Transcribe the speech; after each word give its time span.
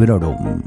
Librorum. 0.00 0.62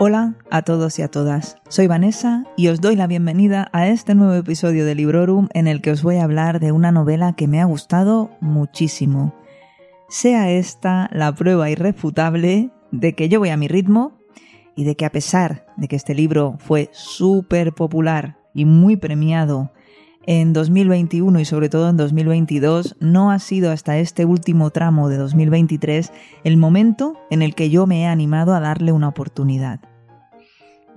Hola 0.00 0.34
a 0.50 0.62
todos 0.62 0.98
y 0.98 1.02
a 1.02 1.08
todas, 1.08 1.58
soy 1.68 1.86
Vanessa 1.86 2.44
y 2.56 2.66
os 2.66 2.80
doy 2.80 2.96
la 2.96 3.06
bienvenida 3.06 3.68
a 3.72 3.86
este 3.86 4.16
nuevo 4.16 4.34
episodio 4.34 4.84
de 4.84 4.96
Librorum 4.96 5.46
en 5.54 5.68
el 5.68 5.80
que 5.80 5.92
os 5.92 6.02
voy 6.02 6.16
a 6.16 6.24
hablar 6.24 6.58
de 6.58 6.72
una 6.72 6.90
novela 6.90 7.34
que 7.34 7.46
me 7.46 7.60
ha 7.60 7.66
gustado 7.66 8.32
muchísimo. 8.40 9.32
Sea 10.08 10.50
esta 10.50 11.08
la 11.12 11.32
prueba 11.32 11.70
irrefutable 11.70 12.70
de 12.90 13.12
que 13.14 13.28
yo 13.28 13.38
voy 13.38 13.50
a 13.50 13.56
mi 13.56 13.68
ritmo 13.68 14.18
y 14.74 14.82
de 14.82 14.96
que 14.96 15.04
a 15.04 15.12
pesar 15.12 15.66
de 15.76 15.86
que 15.86 15.94
este 15.94 16.16
libro 16.16 16.56
fue 16.58 16.88
súper 16.90 17.72
popular 17.74 18.38
y 18.54 18.64
muy 18.64 18.96
premiado 18.96 19.70
en 20.30 20.52
2021 20.52 21.40
y 21.40 21.46
sobre 21.46 21.70
todo 21.70 21.88
en 21.88 21.96
2022, 21.96 22.96
no 23.00 23.30
ha 23.30 23.38
sido 23.38 23.72
hasta 23.72 23.96
este 23.96 24.26
último 24.26 24.68
tramo 24.68 25.08
de 25.08 25.16
2023 25.16 26.12
el 26.44 26.58
momento 26.58 27.14
en 27.30 27.40
el 27.40 27.54
que 27.54 27.70
yo 27.70 27.86
me 27.86 28.02
he 28.02 28.06
animado 28.06 28.52
a 28.54 28.60
darle 28.60 28.92
una 28.92 29.08
oportunidad. 29.08 29.80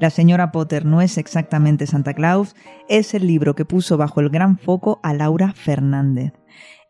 La 0.01 0.09
señora 0.09 0.51
Potter 0.51 0.85
no 0.85 0.99
es 0.99 1.17
exactamente 1.17 1.87
Santa 1.87 2.13
Claus, 2.13 2.57
es 2.89 3.13
el 3.13 3.25
libro 3.25 3.55
que 3.55 3.63
puso 3.63 3.95
bajo 3.95 4.19
el 4.19 4.29
gran 4.29 4.57
foco 4.57 4.99
a 5.01 5.13
Laura 5.13 5.53
Fernández. 5.53 6.33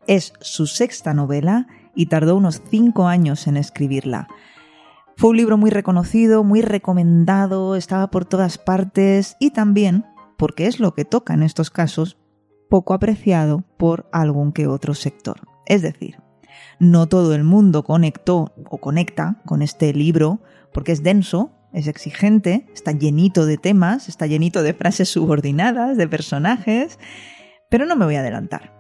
Es 0.08 0.34
su 0.40 0.66
sexta 0.66 1.14
novela 1.14 1.68
y 1.94 2.08
tardó 2.08 2.36
unos 2.36 2.64
cinco 2.72 3.06
años 3.06 3.46
en 3.46 3.56
escribirla. 3.56 4.28
Fue 5.16 5.30
un 5.30 5.38
libro 5.38 5.58
muy 5.58 5.70
reconocido, 5.70 6.44
muy 6.44 6.64
recomendado, 6.64 7.76
estaba 7.76 8.10
por 8.10 8.26
todas 8.26 8.58
partes 8.58 9.38
y 9.40 9.52
también, 9.52 10.06
porque 10.38 10.66
es 10.66 10.80
lo 10.80 10.96
que 10.96 11.06
toca 11.06 11.36
en 11.36 11.44
estos 11.44 11.70
casos, 11.70 12.18
poco 12.72 12.94
apreciado 12.94 13.66
por 13.76 14.08
algún 14.14 14.54
que 14.54 14.66
otro 14.66 14.94
sector. 14.96 15.42
Es 15.66 15.82
decir, 15.82 16.16
no 16.80 17.08
todo 17.08 17.36
el 17.36 17.44
mundo 17.44 17.84
conectó 17.84 18.54
o 18.70 18.78
conecta 18.80 19.42
con 19.46 19.62
este 19.62 19.94
libro 19.94 20.40
porque 20.74 20.94
es 20.94 21.04
denso, 21.04 21.52
es 21.74 21.88
exigente, 21.88 22.66
está 22.74 22.94
llenito 22.94 23.46
de 23.46 23.58
temas, 23.58 24.08
está 24.08 24.26
llenito 24.26 24.64
de 24.64 24.74
frases 24.74 25.10
subordinadas, 25.10 25.98
de 25.98 26.08
personajes, 26.08 26.98
pero 27.70 27.86
no 27.86 27.98
me 27.98 28.06
voy 28.06 28.16
a 28.16 28.22
adelantar. 28.22 28.74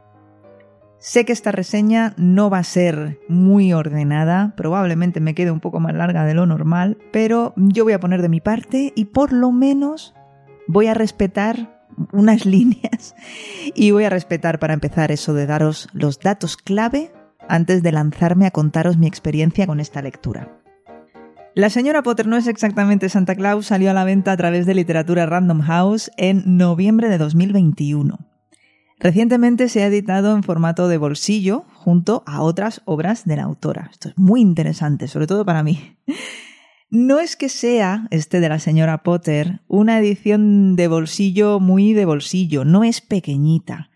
Sé 0.97 1.25
que 1.25 1.33
esta 1.33 1.51
reseña 1.51 2.13
no 2.15 2.49
va 2.49 2.59
a 2.59 2.63
ser 2.63 3.19
muy 3.27 3.73
ordenada, 3.73 4.53
probablemente 4.55 5.19
me 5.19 5.35
quede 5.35 5.51
un 5.51 5.59
poco 5.59 5.81
más 5.81 5.93
larga 5.95 6.23
de 6.23 6.33
lo 6.33 6.45
normal, 6.45 6.97
pero 7.11 7.53
yo 7.57 7.83
voy 7.83 7.91
a 7.91 7.99
poner 7.99 8.21
de 8.21 8.29
mi 8.29 8.39
parte 8.39 8.93
y 8.95 9.05
por 9.05 9.33
lo 9.33 9.51
menos 9.51 10.13
voy 10.67 10.87
a 10.87 10.93
respetar 10.93 11.80
unas 12.11 12.45
líneas 12.45 13.15
y 13.75 13.91
voy 13.91 14.03
a 14.03 14.09
respetar 14.09 14.59
para 14.59 14.73
empezar 14.73 15.11
eso 15.11 15.33
de 15.33 15.45
daros 15.45 15.89
los 15.93 16.19
datos 16.19 16.57
clave 16.57 17.11
antes 17.47 17.83
de 17.83 17.91
lanzarme 17.91 18.45
a 18.45 18.51
contaros 18.51 18.97
mi 18.97 19.07
experiencia 19.07 19.67
con 19.67 19.79
esta 19.79 20.01
lectura. 20.01 20.61
La 21.53 21.69
señora 21.69 22.01
Potter 22.01 22.27
no 22.27 22.37
es 22.37 22.47
exactamente 22.47 23.09
Santa 23.09 23.35
Claus, 23.35 23.65
salió 23.65 23.91
a 23.91 23.93
la 23.93 24.05
venta 24.05 24.31
a 24.31 24.37
través 24.37 24.65
de 24.65 24.73
Literatura 24.73 25.25
Random 25.25 25.59
House 25.61 26.09
en 26.15 26.57
noviembre 26.57 27.09
de 27.09 27.17
2021. 27.17 28.19
Recientemente 28.99 29.67
se 29.67 29.83
ha 29.83 29.87
editado 29.87 30.33
en 30.35 30.43
formato 30.43 30.87
de 30.87 30.97
bolsillo 30.97 31.65
junto 31.73 32.23
a 32.25 32.41
otras 32.41 32.81
obras 32.85 33.25
de 33.25 33.35
la 33.35 33.43
autora. 33.43 33.89
Esto 33.91 34.09
es 34.09 34.17
muy 34.17 34.39
interesante, 34.39 35.07
sobre 35.07 35.27
todo 35.27 35.43
para 35.43 35.63
mí. 35.63 35.97
No 36.93 37.21
es 37.21 37.37
que 37.37 37.47
sea, 37.47 38.05
este 38.11 38.41
de 38.41 38.49
la 38.49 38.59
señora 38.59 39.01
Potter, 39.01 39.61
una 39.69 39.97
edición 39.97 40.75
de 40.75 40.89
bolsillo 40.89 41.61
muy 41.61 41.93
de 41.93 42.03
bolsillo, 42.03 42.65
no 42.65 42.83
es 42.83 42.99
pequeñita. 42.99 43.89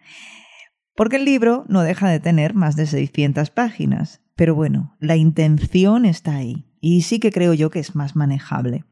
Porque 0.95 1.17
el 1.17 1.25
libro 1.25 1.65
no 1.67 1.81
deja 1.83 2.09
de 2.09 2.21
tener 2.21 2.53
más 2.53 2.77
de 2.77 2.87
600 2.87 3.49
páginas. 3.49 4.21
Pero 4.37 4.55
bueno, 4.55 4.95
la 5.01 5.17
intención 5.17 6.05
está 6.05 6.37
ahí. 6.37 6.67
Y 6.79 7.01
sí 7.01 7.19
que 7.19 7.33
creo 7.33 7.53
yo 7.53 7.69
que 7.69 7.79
es 7.79 7.95
más 7.95 8.15
manejable. 8.15 8.85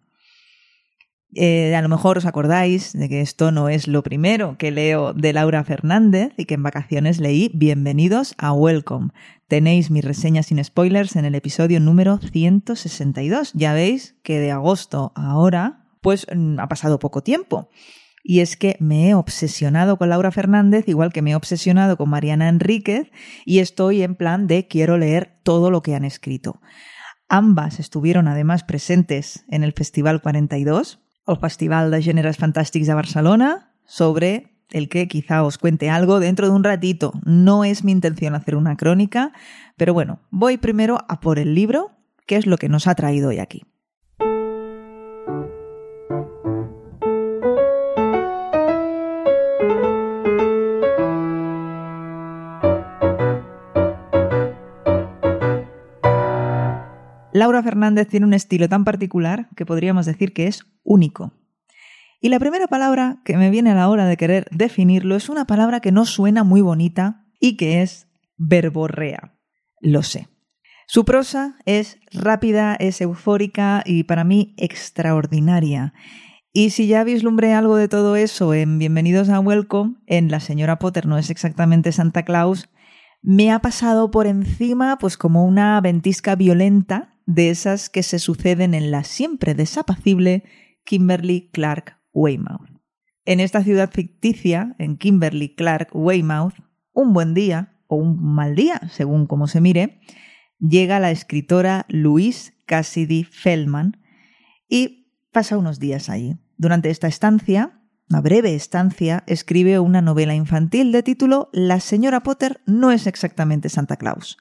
Eh, 1.35 1.75
a 1.75 1.81
lo 1.81 1.89
mejor 1.89 2.19
os 2.19 2.25
acordáis 2.25 2.93
de 2.93 3.09
que 3.09 3.21
esto 3.21 3.51
no 3.51 3.67
es 3.67 3.87
lo 3.87 4.03
primero 4.03 4.55
que 4.57 4.69
leo 4.69 5.13
de 5.13 5.33
Laura 5.33 5.63
Fernández 5.63 6.31
y 6.37 6.45
que 6.45 6.53
en 6.53 6.63
vacaciones 6.63 7.19
leí 7.19 7.49
Bienvenidos 7.55 8.35
a 8.37 8.53
Welcome. 8.53 9.09
Tenéis 9.47 9.89
mi 9.89 10.01
reseña 10.01 10.43
sin 10.43 10.63
spoilers 10.63 11.15
en 11.15 11.25
el 11.25 11.33
episodio 11.33 11.79
número 11.79 12.19
162. 12.19 13.51
Ya 13.53 13.73
veis 13.73 14.15
que 14.21 14.39
de 14.39 14.51
agosto 14.51 15.11
a 15.15 15.31
ahora, 15.31 15.87
pues 16.01 16.27
mm, 16.33 16.59
ha 16.59 16.67
pasado 16.67 16.99
poco 16.99 17.23
tiempo. 17.23 17.69
Y 18.23 18.39
es 18.39 18.55
que 18.55 18.77
me 18.79 19.09
he 19.09 19.15
obsesionado 19.15 19.97
con 19.97 20.09
Laura 20.09 20.31
Fernández, 20.31 20.87
igual 20.87 21.11
que 21.11 21.21
me 21.21 21.31
he 21.31 21.35
obsesionado 21.35 21.97
con 21.97 22.09
Mariana 22.09 22.47
Enríquez, 22.47 23.11
y 23.45 23.59
estoy 23.59 24.03
en 24.03 24.15
plan 24.15 24.47
de 24.47 24.67
quiero 24.67 24.97
leer 24.97 25.39
todo 25.43 25.71
lo 25.71 25.81
que 25.81 25.95
han 25.95 26.05
escrito. 26.05 26.61
Ambas 27.27 27.79
estuvieron 27.79 28.27
además 28.27 28.63
presentes 28.63 29.45
en 29.49 29.63
el 29.63 29.73
Festival 29.73 30.21
42, 30.21 31.02
el 31.27 31.37
Festival 31.37 31.91
de 31.91 32.01
Géneros 32.01 32.37
Fantásticos 32.37 32.87
de 32.87 32.93
Barcelona, 32.93 33.73
sobre 33.85 34.53
el 34.71 34.89
que 34.89 35.07
quizá 35.07 35.43
os 35.43 35.57
cuente 35.57 35.89
algo 35.89 36.19
dentro 36.19 36.47
de 36.47 36.53
un 36.53 36.63
ratito. 36.63 37.13
No 37.25 37.63
es 37.63 37.83
mi 37.83 37.91
intención 37.91 38.35
hacer 38.35 38.55
una 38.55 38.75
crónica, 38.75 39.31
pero 39.77 39.93
bueno, 39.93 40.19
voy 40.31 40.57
primero 40.57 40.99
a 41.07 41.19
por 41.19 41.39
el 41.39 41.55
libro, 41.55 41.91
que 42.25 42.37
es 42.37 42.45
lo 42.45 42.57
que 42.57 42.69
nos 42.69 42.87
ha 42.87 42.95
traído 42.95 43.29
hoy 43.29 43.39
aquí. 43.39 43.63
Laura 57.33 57.63
Fernández 57.63 58.07
tiene 58.07 58.27
un 58.27 58.33
estilo 58.35 58.69
tan 58.69 58.85
particular 58.85 59.49
que 59.55 59.65
podríamos 59.65 60.05
decir 60.05 60.33
que 60.33 60.45
es 60.45 60.67
único. 60.83 61.33
Y 62.21 62.29
la 62.29 62.39
primera 62.39 62.67
palabra 62.67 63.21
que 63.25 63.37
me 63.37 63.49
viene 63.49 63.71
a 63.71 63.75
la 63.75 63.89
hora 63.89 64.05
de 64.05 64.17
querer 64.17 64.47
definirlo 64.51 65.15
es 65.15 65.29
una 65.29 65.45
palabra 65.45 65.79
que 65.79 65.91
no 65.91 66.05
suena 66.05 66.43
muy 66.43 66.61
bonita 66.61 67.25
y 67.39 67.57
que 67.57 67.81
es 67.81 68.07
verborrea. 68.37 69.35
Lo 69.81 70.03
sé. 70.03 70.29
Su 70.85 71.05
prosa 71.05 71.57
es 71.65 71.97
rápida, 72.11 72.75
es 72.75 73.01
eufórica 73.01 73.81
y 73.83 74.03
para 74.03 74.23
mí 74.23 74.53
extraordinaria. 74.57 75.93
Y 76.51 76.69
si 76.69 76.85
ya 76.85 77.03
vislumbré 77.03 77.53
algo 77.53 77.77
de 77.77 77.87
todo 77.87 78.15
eso 78.15 78.53
en 78.53 78.77
Bienvenidos 78.77 79.29
a 79.29 79.39
Welcome, 79.39 79.95
en 80.05 80.29
La 80.29 80.39
señora 80.39 80.77
Potter 80.77 81.07
no 81.07 81.17
es 81.17 81.31
exactamente 81.31 81.91
Santa 81.93 82.23
Claus, 82.23 82.69
me 83.23 83.51
ha 83.51 83.59
pasado 83.59 84.11
por 84.11 84.27
encima 84.27 84.99
pues 84.99 85.17
como 85.17 85.45
una 85.45 85.81
ventisca 85.81 86.35
violenta 86.35 87.12
de 87.25 87.49
esas 87.49 87.89
que 87.89 88.03
se 88.03 88.19
suceden 88.19 88.73
en 88.73 88.91
la 88.91 89.03
siempre 89.03 89.55
desapacible 89.55 90.43
Kimberly 90.83 91.49
Clark 91.51 91.97
Weymouth. 92.13 92.69
En 93.25 93.39
esta 93.39 93.63
ciudad 93.63 93.89
ficticia, 93.91 94.75
en 94.79 94.97
Kimberly 94.97 95.55
Clark 95.55 95.89
Weymouth, 95.93 96.55
un 96.91 97.13
buen 97.13 97.33
día, 97.33 97.79
o 97.87 97.95
un 97.95 98.21
mal 98.21 98.55
día, 98.55 98.81
según 98.91 99.27
como 99.27 99.47
se 99.47 99.61
mire, 99.61 100.01
llega 100.59 100.99
la 100.99 101.11
escritora 101.11 101.85
Louise 101.89 102.53
Cassidy 102.65 103.23
Feldman 103.23 103.97
y 104.67 105.11
pasa 105.31 105.57
unos 105.57 105.79
días 105.79 106.09
allí. 106.09 106.37
Durante 106.57 106.89
esta 106.89 107.07
estancia, 107.07 107.81
una 108.09 108.21
breve 108.21 108.53
estancia, 108.55 109.23
escribe 109.27 109.79
una 109.79 110.01
novela 110.01 110.35
infantil 110.35 110.91
de 110.91 111.03
título 111.03 111.49
La 111.53 111.79
señora 111.79 112.23
Potter 112.23 112.61
no 112.65 112.91
es 112.91 113.07
exactamente 113.07 113.69
Santa 113.69 113.97
Claus. 113.97 114.37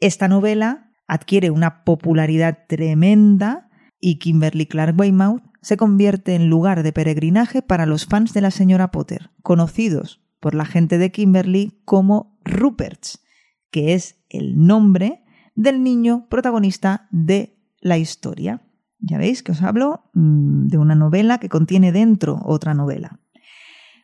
Esta 0.00 0.28
novela 0.28 0.90
adquiere 1.06 1.50
una 1.50 1.84
popularidad 1.84 2.66
tremenda 2.68 3.70
y 4.00 4.18
Kimberly 4.18 4.66
Clark 4.66 4.98
Weymouth 4.98 5.42
se 5.62 5.76
convierte 5.76 6.34
en 6.34 6.48
lugar 6.48 6.82
de 6.82 6.92
peregrinaje 6.92 7.62
para 7.62 7.86
los 7.86 8.06
fans 8.06 8.34
de 8.34 8.42
la 8.42 8.50
señora 8.50 8.90
Potter, 8.90 9.30
conocidos 9.42 10.22
por 10.40 10.54
la 10.54 10.66
gente 10.66 10.98
de 10.98 11.10
Kimberly 11.10 11.80
como 11.86 12.38
Ruperts, 12.44 13.24
que 13.70 13.94
es 13.94 14.22
el 14.28 14.66
nombre 14.66 15.24
del 15.54 15.82
niño 15.82 16.26
protagonista 16.28 17.08
de 17.10 17.56
la 17.80 17.96
historia. 17.96 18.60
Ya 18.98 19.18
veis 19.18 19.42
que 19.42 19.52
os 19.52 19.62
hablo 19.62 20.10
mm, 20.12 20.66
de 20.66 20.78
una 20.78 20.94
novela 20.94 21.38
que 21.38 21.48
contiene 21.48 21.92
dentro 21.92 22.40
otra 22.44 22.74
novela. 22.74 23.20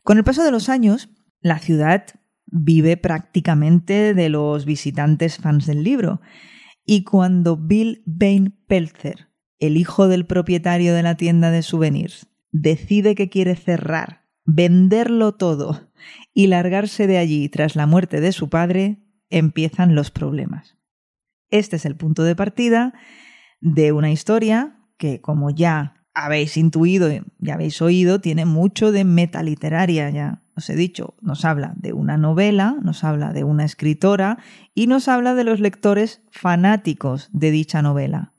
Con 0.03 0.17
el 0.17 0.25
paso 0.25 0.45
de 0.45 0.51
los 0.51 0.69
años, 0.69 1.11
la 1.41 1.59
ciudad 1.59 2.07
vive 2.47 2.97
prácticamente 2.97 4.15
de 4.15 4.29
los 4.29 4.65
visitantes 4.65 5.37
fans 5.37 5.67
del 5.67 5.85
libro 5.85 6.21
y 6.91 7.05
cuando 7.05 7.57
Bill 7.57 8.03
Bain 8.05 8.59
Pelzer, 8.67 9.29
el 9.61 9.77
hijo 9.77 10.09
del 10.09 10.27
propietario 10.27 10.93
de 10.93 11.05
la 11.05 11.15
tienda 11.15 11.53
de 11.53 11.63
souvenirs, 11.63 12.27
decide 12.51 13.15
que 13.15 13.29
quiere 13.29 13.55
cerrar, 13.55 14.27
venderlo 14.45 15.37
todo 15.37 15.93
y 16.35 16.49
largarse 16.49 17.07
de 17.07 17.19
allí 17.19 17.49
tras 17.49 17.77
la 17.77 17.87
muerte 17.87 18.21
de 18.21 18.33
su 18.33 18.49
padre, 18.49 19.05
empiezan 19.29 19.95
los 19.95 20.11
problemas. 20.11 20.79
Este 21.49 21.77
es 21.77 21.85
el 21.85 21.95
punto 21.95 22.25
de 22.25 22.35
partida 22.35 22.93
de 23.61 23.93
una 23.93 24.11
historia 24.11 24.81
que, 24.99 25.21
como 25.21 25.51
ya 25.51 26.09
habéis 26.13 26.57
intuido, 26.57 27.09
ya 27.39 27.55
habéis 27.55 27.81
oído, 27.83 28.21
tiene 28.21 28.47
mucho 28.47 28.91
de 28.91 29.05
metaliteraria 29.05 30.11
ya. 30.11 30.40
Os 30.57 30.69
he 30.71 30.77
dicho, 30.77 31.15
nos 31.21 31.45
habla 31.45 31.75
de 31.77 31.93
una 31.93 32.17
novela, 32.17 32.77
nos 32.83 33.05
habla 33.05 33.33
de 33.33 33.45
una 33.45 33.65
escritora 33.65 34.39
y 34.75 34.87
nos 34.87 35.09
habla 35.09 35.35
de 35.35 35.45
los 35.45 35.61
lectores 35.61 36.23
fanáticos 36.31 37.29
de 37.33 37.51
dicha 37.51 37.83
novela. 37.83 38.35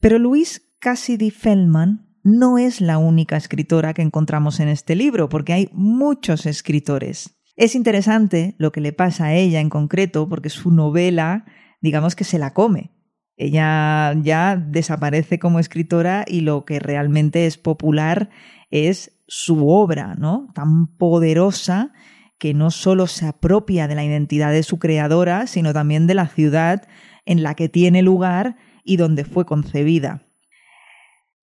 Pero 0.00 0.18
Louise 0.18 0.62
Cassidy 0.78 1.30
Feldman 1.30 2.08
no 2.22 2.58
es 2.58 2.80
la 2.80 2.98
única 2.98 3.36
escritora 3.36 3.94
que 3.94 4.02
encontramos 4.02 4.60
en 4.60 4.68
este 4.68 4.94
libro, 4.94 5.28
porque 5.28 5.52
hay 5.52 5.70
muchos 5.72 6.46
escritores. 6.46 7.38
Es 7.56 7.74
interesante 7.74 8.54
lo 8.58 8.70
que 8.70 8.80
le 8.80 8.92
pasa 8.92 9.26
a 9.26 9.34
ella 9.34 9.60
en 9.60 9.70
concreto, 9.70 10.28
porque 10.28 10.50
su 10.50 10.70
novela, 10.70 11.44
digamos 11.80 12.14
que 12.14 12.24
se 12.24 12.38
la 12.38 12.52
come. 12.52 12.92
Ella 13.36 14.14
ya 14.20 14.56
desaparece 14.56 15.38
como 15.38 15.58
escritora 15.58 16.24
y 16.26 16.40
lo 16.40 16.64
que 16.64 16.80
realmente 16.80 17.46
es 17.46 17.56
popular 17.56 18.30
es 18.70 19.17
su 19.28 19.68
obra, 19.68 20.14
¿no? 20.14 20.48
Tan 20.54 20.86
poderosa 20.86 21.92
que 22.38 22.54
no 22.54 22.70
solo 22.70 23.06
se 23.06 23.26
apropia 23.26 23.86
de 23.86 23.94
la 23.94 24.04
identidad 24.04 24.52
de 24.52 24.62
su 24.62 24.78
creadora, 24.78 25.46
sino 25.46 25.72
también 25.72 26.06
de 26.06 26.14
la 26.14 26.28
ciudad 26.28 26.88
en 27.26 27.42
la 27.42 27.54
que 27.54 27.68
tiene 27.68 28.02
lugar 28.02 28.56
y 28.84 28.96
donde 28.96 29.24
fue 29.24 29.44
concebida. 29.44 30.22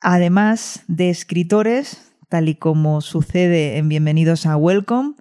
Además 0.02 0.84
de 0.88 1.10
escritores, 1.10 2.16
tal 2.28 2.50
y 2.50 2.56
como 2.56 3.02
sucede 3.02 3.78
en 3.78 3.88
Bienvenidos 3.88 4.46
a 4.46 4.58
Welcome, 4.58 5.16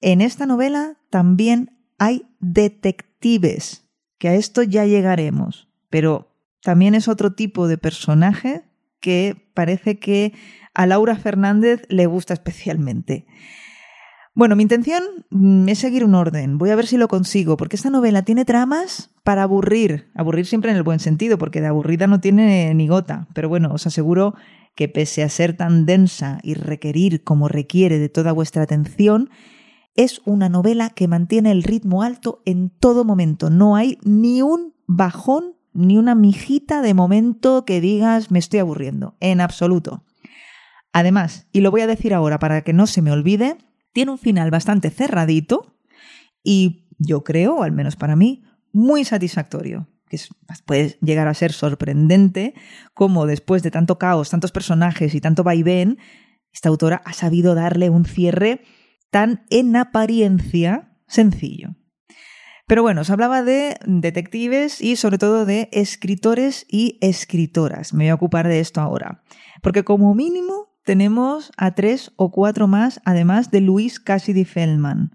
en 0.00 0.20
esta 0.20 0.46
novela 0.46 0.98
también 1.10 1.78
hay 1.98 2.26
detectives, 2.40 3.88
que 4.18 4.28
a 4.28 4.34
esto 4.34 4.62
ya 4.62 4.84
llegaremos, 4.84 5.68
pero 5.90 6.34
también 6.62 6.94
es 6.94 7.08
otro 7.08 7.34
tipo 7.34 7.68
de 7.68 7.78
personaje 7.78 8.64
que 9.00 9.50
parece 9.54 9.98
que 9.98 10.32
a 10.74 10.86
Laura 10.86 11.16
Fernández 11.16 11.82
le 11.88 12.06
gusta 12.06 12.34
especialmente. 12.34 13.26
Bueno, 14.36 14.56
mi 14.56 14.64
intención 14.64 15.04
mm, 15.30 15.68
es 15.68 15.78
seguir 15.78 16.04
un 16.04 16.16
orden. 16.16 16.58
Voy 16.58 16.70
a 16.70 16.76
ver 16.76 16.88
si 16.88 16.96
lo 16.96 17.06
consigo, 17.06 17.56
porque 17.56 17.76
esta 17.76 17.90
novela 17.90 18.22
tiene 18.22 18.44
tramas 18.44 19.12
para 19.22 19.44
aburrir. 19.44 20.10
Aburrir 20.14 20.46
siempre 20.46 20.72
en 20.72 20.76
el 20.76 20.82
buen 20.82 20.98
sentido, 20.98 21.38
porque 21.38 21.60
de 21.60 21.68
aburrida 21.68 22.08
no 22.08 22.20
tiene 22.20 22.74
ni 22.74 22.88
gota. 22.88 23.28
Pero 23.32 23.48
bueno, 23.48 23.72
os 23.72 23.86
aseguro 23.86 24.34
que 24.74 24.88
pese 24.88 25.22
a 25.22 25.28
ser 25.28 25.56
tan 25.56 25.86
densa 25.86 26.40
y 26.42 26.54
requerir 26.54 27.22
como 27.22 27.46
requiere 27.46 28.00
de 28.00 28.08
toda 28.08 28.32
vuestra 28.32 28.64
atención, 28.64 29.30
es 29.94 30.20
una 30.24 30.48
novela 30.48 30.90
que 30.90 31.06
mantiene 31.06 31.52
el 31.52 31.62
ritmo 31.62 32.02
alto 32.02 32.42
en 32.44 32.70
todo 32.70 33.04
momento. 33.04 33.50
No 33.50 33.76
hay 33.76 33.98
ni 34.02 34.42
un 34.42 34.74
bajón, 34.88 35.54
ni 35.72 35.96
una 35.96 36.16
mijita 36.16 36.82
de 36.82 36.94
momento 36.94 37.64
que 37.64 37.80
digas 37.80 38.32
me 38.32 38.40
estoy 38.40 38.58
aburriendo. 38.58 39.14
En 39.20 39.40
absoluto. 39.40 40.02
Además, 40.94 41.48
y 41.50 41.60
lo 41.60 41.72
voy 41.72 41.80
a 41.80 41.88
decir 41.88 42.14
ahora 42.14 42.38
para 42.38 42.62
que 42.62 42.72
no 42.72 42.86
se 42.86 43.02
me 43.02 43.10
olvide, 43.10 43.58
tiene 43.92 44.12
un 44.12 44.18
final 44.18 44.52
bastante 44.52 44.90
cerradito 44.90 45.76
y 46.44 46.86
yo 47.00 47.24
creo, 47.24 47.64
al 47.64 47.72
menos 47.72 47.96
para 47.96 48.14
mí, 48.14 48.44
muy 48.72 49.04
satisfactorio. 49.04 49.88
Que 50.08 50.20
puede 50.64 50.96
llegar 51.00 51.26
a 51.26 51.34
ser 51.34 51.52
sorprendente 51.52 52.54
cómo 52.94 53.26
después 53.26 53.64
de 53.64 53.72
tanto 53.72 53.98
caos, 53.98 54.30
tantos 54.30 54.52
personajes 54.52 55.16
y 55.16 55.20
tanto 55.20 55.42
vaivén, 55.42 55.98
esta 56.52 56.68
autora 56.68 57.02
ha 57.04 57.12
sabido 57.12 57.56
darle 57.56 57.90
un 57.90 58.04
cierre 58.04 58.62
tan 59.10 59.46
en 59.50 59.74
apariencia 59.74 60.96
sencillo. 61.08 61.74
Pero 62.68 62.82
bueno, 62.82 63.00
os 63.00 63.10
hablaba 63.10 63.42
de 63.42 63.78
detectives 63.84 64.80
y 64.80 64.94
sobre 64.94 65.18
todo 65.18 65.44
de 65.44 65.68
escritores 65.72 66.66
y 66.70 66.98
escritoras. 67.00 67.92
Me 67.92 68.04
voy 68.04 68.10
a 68.10 68.14
ocupar 68.14 68.46
de 68.46 68.60
esto 68.60 68.80
ahora. 68.80 69.24
Porque 69.60 69.82
como 69.82 70.14
mínimo 70.14 70.73
tenemos 70.84 71.50
a 71.56 71.74
tres 71.74 72.12
o 72.16 72.30
cuatro 72.30 72.68
más, 72.68 73.00
además 73.04 73.50
de 73.50 73.60
Luis 73.60 73.98
Cassidy 73.98 74.44
Feldman. 74.44 75.12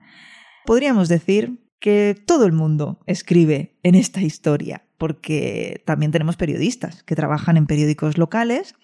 Podríamos 0.66 1.08
decir 1.10 1.60
que 1.80 2.16
todo 2.26 2.46
el 2.46 2.52
mundo 2.52 3.00
escribe 3.06 3.78
en 3.84 3.96
esta 3.96 4.22
historia, 4.22 4.84
porque 4.98 5.82
también 5.86 6.12
tenemos 6.12 6.36
periodistas 6.36 7.04
que 7.04 7.16
trabajan 7.16 7.56
en 7.56 7.68
periódicos 7.68 8.18
locales 8.18 8.76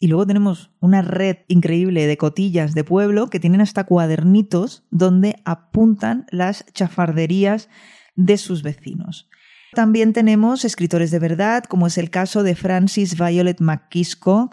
y 0.00 0.06
luego 0.06 0.26
tenemos 0.26 0.70
una 0.80 1.02
red 1.02 1.38
increíble 1.48 2.06
de 2.06 2.16
cotillas 2.16 2.72
de 2.72 2.84
pueblo 2.84 3.28
que 3.30 3.40
tienen 3.40 3.60
hasta 3.60 3.84
cuadernitos 3.84 4.86
donde 4.90 5.42
apuntan 5.44 6.26
las 6.30 6.64
chafarderías 6.72 7.68
de 8.14 8.38
sus 8.38 8.62
vecinos. 8.62 9.28
También 9.74 10.12
tenemos 10.12 10.64
escritores 10.64 11.10
de 11.10 11.18
verdad, 11.18 11.64
como 11.64 11.86
es 11.88 11.98
el 11.98 12.10
caso 12.10 12.42
de 12.42 12.54
Francis 12.54 13.18
Violet 13.18 13.60
McKisco, 13.60 14.50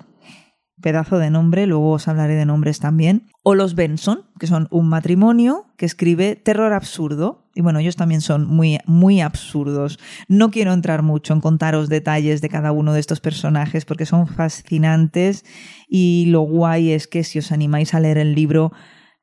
pedazo 0.82 1.18
de 1.18 1.30
nombre, 1.30 1.68
luego 1.68 1.92
os 1.92 2.08
hablaré 2.08 2.36
de 2.36 2.46
nombres 2.46 2.80
también, 2.80 3.28
o 3.44 3.56
los 3.56 3.76
Benson, 3.76 4.22
que 4.40 4.48
son 4.48 4.68
un 4.72 4.90
matrimonio 4.90 5.66
que 5.78 5.86
escribe 5.86 6.36
terror 6.36 6.74
absurdo, 6.74 7.46
y 7.56 7.62
bueno, 7.62 7.80
ellos 7.80 7.96
también 7.96 8.20
son 8.20 8.46
muy, 8.46 8.80
muy 8.86 9.22
absurdos. 9.22 9.98
No 10.28 10.52
quiero 10.52 10.74
entrar 10.74 11.04
mucho 11.04 11.34
en 11.34 11.40
contaros 11.40 11.88
detalles 11.88 12.42
de 12.42 12.50
cada 12.50 12.74
uno 12.74 12.92
de 12.92 13.00
estos 13.00 13.22
personajes 13.22 13.86
porque 13.86 14.06
son 14.06 14.28
fascinantes 14.28 15.46
y 15.88 16.26
lo 16.28 16.42
guay 16.42 16.92
es 16.92 17.08
que 17.08 17.24
si 17.24 17.40
os 17.40 17.54
animáis 17.54 17.94
a 17.94 18.02
leer 18.02 18.18
el 18.18 18.36
libro, 18.36 18.74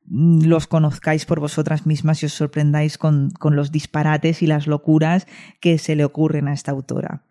mm, 0.06 0.46
los 0.46 0.66
conozcáis 0.66 1.26
por 1.26 1.40
vosotras 1.40 1.84
mismas 1.84 2.22
y 2.22 2.26
os 2.26 2.32
sorprendáis 2.32 2.96
con, 2.96 3.30
con 3.38 3.54
los 3.54 3.70
disparates 3.70 4.40
y 4.40 4.46
las 4.46 4.66
locuras 4.66 5.26
que 5.60 5.76
se 5.76 5.94
le 5.94 6.06
ocurren 6.06 6.48
a 6.48 6.54
esta 6.54 6.70
autora. 6.70 7.24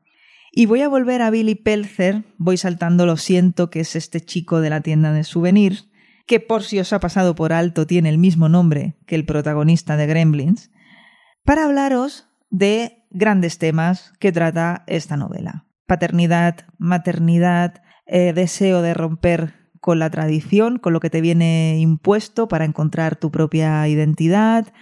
Y 0.53 0.65
voy 0.65 0.81
a 0.81 0.89
volver 0.89 1.21
a 1.21 1.30
Billy 1.30 1.56
Pelzer, 1.56 2.24
voy 2.38 2.57
saltando, 2.57 3.06
lo 3.06 3.15
siento, 3.15 3.69
que 3.69 3.80
es 3.80 3.95
este 3.95 4.19
chico 4.19 4.59
de 4.59 4.69
la 4.69 4.81
tienda 4.81 5.13
de 5.13 5.24
souvenirs, 5.24 5.88
que 6.27 6.42
por 6.42 6.63
si 6.63 6.77
os 6.80 6.92
ha 6.92 7.00
pasado 7.00 7.36
por 7.36 7.53
alto 7.53 7.88
tiene 7.88 8.09
el 8.09 8.18
mismo 8.18 8.50
nombre 8.50 8.98
que 9.07 9.15
el 9.15 9.25
protagonista 9.25 9.95
de 9.95 10.07
Gremlins, 10.07 10.69
para 11.45 11.63
hablaros 11.63 12.27
de 12.50 13.06
grandes 13.12 13.59
temas 13.59 14.12
que 14.19 14.33
trata 14.33 14.83
esta 14.88 15.15
novela. 15.15 15.65
Paternidad, 15.88 16.65
maternidad, 16.77 17.81
eh, 18.06 18.33
deseo 18.33 18.81
de 18.81 18.94
romper 18.94 19.53
con 19.80 20.00
la 20.00 20.09
tradición, 20.09 20.80
con 20.80 20.92
lo 20.92 21.00
que 21.00 21.09
te 21.09 21.21
viene 21.21 21.80
impuesto 21.80 22.50
para 22.50 22.65
encontrar 22.65 23.15
tu 23.15 23.31
propia 23.31 23.88
identidad, 23.88 24.74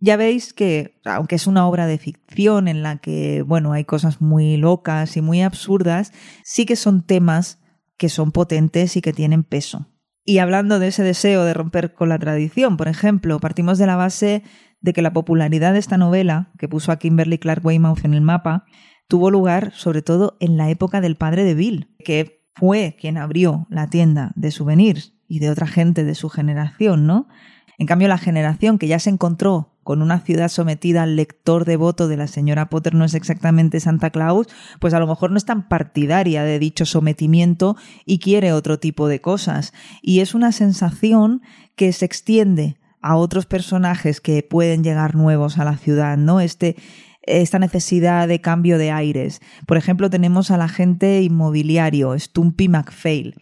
ya 0.00 0.16
veis 0.16 0.52
que, 0.52 0.98
aunque 1.04 1.36
es 1.36 1.46
una 1.46 1.66
obra 1.66 1.86
de 1.86 1.98
ficción 1.98 2.68
en 2.68 2.82
la 2.82 2.96
que, 2.98 3.42
bueno, 3.42 3.72
hay 3.72 3.84
cosas 3.84 4.20
muy 4.20 4.56
locas 4.56 5.16
y 5.16 5.20
muy 5.20 5.42
absurdas, 5.42 6.12
sí 6.42 6.64
que 6.66 6.76
son 6.76 7.02
temas 7.02 7.60
que 7.98 8.08
son 8.08 8.32
potentes 8.32 8.96
y 8.96 9.02
que 9.02 9.12
tienen 9.12 9.44
peso. 9.44 9.86
Y 10.24 10.38
hablando 10.38 10.78
de 10.78 10.88
ese 10.88 11.02
deseo 11.02 11.44
de 11.44 11.54
romper 11.54 11.92
con 11.92 12.08
la 12.08 12.18
tradición, 12.18 12.76
por 12.76 12.88
ejemplo, 12.88 13.40
partimos 13.40 13.78
de 13.78 13.86
la 13.86 13.96
base 13.96 14.42
de 14.80 14.92
que 14.94 15.02
la 15.02 15.12
popularidad 15.12 15.74
de 15.74 15.78
esta 15.78 15.98
novela, 15.98 16.50
que 16.58 16.68
puso 16.68 16.92
a 16.92 16.98
Kimberly 16.98 17.38
Clark 17.38 17.64
Weymouth 17.64 18.04
en 18.04 18.14
el 18.14 18.22
mapa, 18.22 18.64
tuvo 19.06 19.30
lugar 19.30 19.72
sobre 19.74 20.00
todo 20.00 20.38
en 20.40 20.56
la 20.56 20.70
época 20.70 21.02
del 21.02 21.16
padre 21.16 21.44
de 21.44 21.54
Bill, 21.54 21.94
que 22.04 22.46
fue 22.54 22.96
quien 22.98 23.18
abrió 23.18 23.66
la 23.70 23.88
tienda 23.88 24.32
de 24.34 24.50
souvenirs 24.50 25.14
y 25.28 25.40
de 25.40 25.50
otra 25.50 25.66
gente 25.66 26.04
de 26.04 26.14
su 26.14 26.30
generación, 26.30 27.06
¿no? 27.06 27.28
En 27.78 27.86
cambio, 27.86 28.08
la 28.08 28.18
generación 28.18 28.78
que 28.78 28.88
ya 28.88 28.98
se 28.98 29.10
encontró 29.10 29.79
con 29.90 30.02
una 30.02 30.20
ciudad 30.20 30.48
sometida 30.48 31.02
al 31.02 31.16
lector 31.16 31.64
devoto 31.64 32.06
de 32.06 32.16
la 32.16 32.28
señora 32.28 32.68
Potter 32.68 32.94
no 32.94 33.04
es 33.04 33.14
exactamente 33.14 33.80
Santa 33.80 34.10
Claus, 34.10 34.46
pues 34.78 34.94
a 34.94 35.00
lo 35.00 35.08
mejor 35.08 35.32
no 35.32 35.36
es 35.36 35.44
tan 35.44 35.66
partidaria 35.66 36.44
de 36.44 36.60
dicho 36.60 36.86
sometimiento 36.86 37.76
y 38.06 38.20
quiere 38.20 38.52
otro 38.52 38.78
tipo 38.78 39.08
de 39.08 39.20
cosas. 39.20 39.72
Y 40.00 40.20
es 40.20 40.32
una 40.32 40.52
sensación 40.52 41.42
que 41.74 41.92
se 41.92 42.04
extiende 42.04 42.76
a 43.02 43.16
otros 43.16 43.46
personajes 43.46 44.20
que 44.20 44.44
pueden 44.44 44.84
llegar 44.84 45.16
nuevos 45.16 45.58
a 45.58 45.64
la 45.64 45.76
ciudad, 45.76 46.16
¿no? 46.16 46.38
Este, 46.38 46.76
esta 47.22 47.58
necesidad 47.58 48.28
de 48.28 48.40
cambio 48.40 48.78
de 48.78 48.92
aires. 48.92 49.40
Por 49.66 49.76
ejemplo, 49.76 50.08
tenemos 50.08 50.52
al 50.52 50.62
agente 50.62 51.20
inmobiliario, 51.20 52.16
Stumpy 52.16 52.68
McPhail 52.68 53.34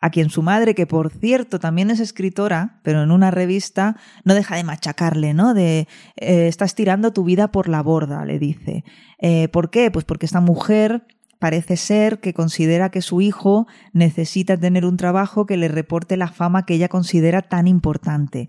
a 0.00 0.10
quien 0.10 0.30
su 0.30 0.42
madre, 0.42 0.74
que 0.74 0.86
por 0.86 1.10
cierto 1.10 1.58
también 1.58 1.90
es 1.90 2.00
escritora, 2.00 2.80
pero 2.82 3.02
en 3.02 3.10
una 3.10 3.30
revista, 3.30 3.96
no 4.24 4.34
deja 4.34 4.56
de 4.56 4.64
machacarle, 4.64 5.34
¿no? 5.34 5.54
De 5.54 5.88
eh, 6.16 6.46
estás 6.48 6.74
tirando 6.74 7.12
tu 7.12 7.24
vida 7.24 7.50
por 7.50 7.68
la 7.68 7.82
borda, 7.82 8.24
le 8.24 8.38
dice. 8.38 8.84
Eh, 9.18 9.48
¿Por 9.48 9.70
qué? 9.70 9.90
Pues 9.90 10.04
porque 10.04 10.26
esta 10.26 10.40
mujer 10.40 11.04
parece 11.38 11.76
ser 11.76 12.20
que 12.20 12.34
considera 12.34 12.90
que 12.90 13.02
su 13.02 13.20
hijo 13.20 13.66
necesita 13.92 14.56
tener 14.56 14.84
un 14.84 14.96
trabajo 14.96 15.46
que 15.46 15.56
le 15.56 15.68
reporte 15.68 16.16
la 16.16 16.28
fama 16.28 16.64
que 16.64 16.74
ella 16.74 16.88
considera 16.88 17.42
tan 17.42 17.66
importante. 17.66 18.48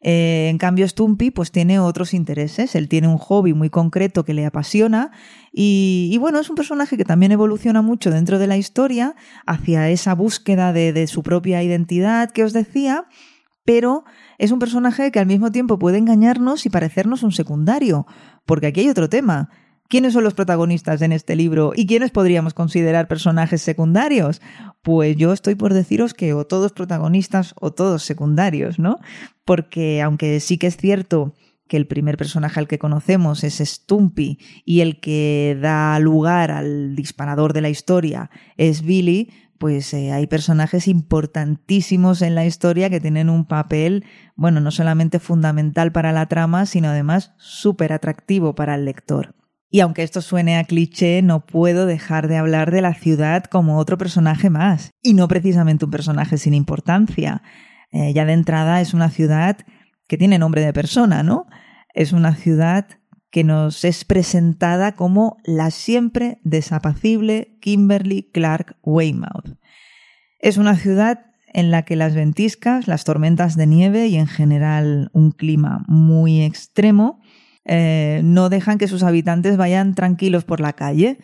Eh, 0.00 0.48
en 0.48 0.58
cambio, 0.58 0.86
Stumpy 0.86 1.30
pues 1.30 1.50
tiene 1.50 1.80
otros 1.80 2.14
intereses. 2.14 2.74
Él 2.74 2.88
tiene 2.88 3.08
un 3.08 3.18
hobby 3.18 3.54
muy 3.54 3.70
concreto 3.70 4.24
que 4.24 4.34
le 4.34 4.46
apasiona 4.46 5.10
y, 5.52 6.16
bueno, 6.20 6.38
es 6.38 6.48
un 6.50 6.56
personaje 6.56 6.96
que 6.96 7.04
también 7.04 7.32
evoluciona 7.32 7.82
mucho 7.82 8.10
dentro 8.10 8.38
de 8.38 8.46
la 8.46 8.56
historia 8.56 9.16
hacia 9.46 9.88
esa 9.88 10.14
búsqueda 10.14 10.72
de, 10.72 10.92
de 10.92 11.06
su 11.06 11.22
propia 11.22 11.62
identidad 11.62 12.30
que 12.30 12.44
os 12.44 12.52
decía, 12.52 13.06
pero 13.64 14.04
es 14.38 14.52
un 14.52 14.60
personaje 14.60 15.10
que 15.10 15.18
al 15.18 15.26
mismo 15.26 15.50
tiempo 15.50 15.78
puede 15.78 15.98
engañarnos 15.98 16.64
y 16.64 16.70
parecernos 16.70 17.22
un 17.22 17.32
secundario, 17.32 18.06
porque 18.46 18.68
aquí 18.68 18.80
hay 18.80 18.88
otro 18.88 19.08
tema. 19.08 19.50
¿Quiénes 19.88 20.12
son 20.12 20.22
los 20.22 20.34
protagonistas 20.34 21.00
en 21.00 21.12
este 21.12 21.34
libro 21.34 21.72
y 21.74 21.86
quiénes 21.86 22.10
podríamos 22.10 22.52
considerar 22.52 23.08
personajes 23.08 23.62
secundarios? 23.62 24.42
Pues 24.82 25.16
yo 25.16 25.32
estoy 25.32 25.54
por 25.54 25.72
deciros 25.72 26.12
que 26.12 26.34
o 26.34 26.46
todos 26.46 26.72
protagonistas 26.72 27.54
o 27.58 27.72
todos 27.72 28.02
secundarios, 28.02 28.78
¿no? 28.78 28.98
Porque 29.46 30.02
aunque 30.02 30.40
sí 30.40 30.58
que 30.58 30.66
es 30.66 30.76
cierto 30.76 31.34
que 31.68 31.78
el 31.78 31.86
primer 31.86 32.18
personaje 32.18 32.60
al 32.60 32.68
que 32.68 32.78
conocemos 32.78 33.44
es 33.44 33.62
Stumpy 33.64 34.38
y 34.66 34.80
el 34.80 35.00
que 35.00 35.56
da 35.58 35.98
lugar 36.00 36.50
al 36.50 36.94
disparador 36.94 37.54
de 37.54 37.62
la 37.62 37.70
historia 37.70 38.30
es 38.58 38.82
Billy, 38.82 39.30
pues 39.56 39.94
eh, 39.94 40.12
hay 40.12 40.26
personajes 40.26 40.86
importantísimos 40.86 42.20
en 42.20 42.34
la 42.34 42.44
historia 42.44 42.90
que 42.90 43.00
tienen 43.00 43.30
un 43.30 43.46
papel, 43.46 44.04
bueno, 44.36 44.60
no 44.60 44.70
solamente 44.70 45.18
fundamental 45.18 45.92
para 45.92 46.12
la 46.12 46.26
trama, 46.26 46.66
sino 46.66 46.88
además 46.88 47.32
súper 47.38 47.94
atractivo 47.94 48.54
para 48.54 48.74
el 48.74 48.84
lector. 48.84 49.34
Y 49.70 49.80
aunque 49.80 50.02
esto 50.02 50.22
suene 50.22 50.56
a 50.56 50.64
cliché, 50.64 51.20
no 51.22 51.44
puedo 51.44 51.84
dejar 51.84 52.28
de 52.28 52.38
hablar 52.38 52.70
de 52.70 52.80
la 52.80 52.94
ciudad 52.94 53.44
como 53.44 53.78
otro 53.78 53.98
personaje 53.98 54.48
más, 54.48 54.90
y 55.02 55.14
no 55.14 55.28
precisamente 55.28 55.84
un 55.84 55.90
personaje 55.90 56.38
sin 56.38 56.54
importancia. 56.54 57.42
Eh, 57.90 58.12
ya 58.14 58.24
de 58.24 58.32
entrada 58.32 58.80
es 58.80 58.94
una 58.94 59.10
ciudad 59.10 59.58
que 60.06 60.16
tiene 60.16 60.38
nombre 60.38 60.62
de 60.62 60.72
persona, 60.72 61.22
¿no? 61.22 61.46
Es 61.94 62.12
una 62.12 62.34
ciudad 62.34 62.86
que 63.30 63.44
nos 63.44 63.84
es 63.84 64.04
presentada 64.04 64.92
como 64.92 65.36
la 65.44 65.70
siempre 65.70 66.40
desapacible 66.44 67.58
Kimberly 67.60 68.30
Clark 68.32 68.76
Weymouth. 68.82 69.58
Es 70.38 70.56
una 70.56 70.76
ciudad 70.76 71.26
en 71.52 71.70
la 71.70 71.82
que 71.82 71.96
las 71.96 72.14
ventiscas, 72.14 72.88
las 72.88 73.04
tormentas 73.04 73.56
de 73.56 73.66
nieve 73.66 74.06
y 74.06 74.16
en 74.16 74.26
general 74.26 75.10
un 75.12 75.32
clima 75.32 75.84
muy 75.86 76.42
extremo 76.42 77.20
eh, 77.68 78.22
no 78.24 78.48
dejan 78.48 78.78
que 78.78 78.88
sus 78.88 79.02
habitantes 79.02 79.56
vayan 79.56 79.94
tranquilos 79.94 80.44
por 80.44 80.60
la 80.60 80.72
calle. 80.72 81.18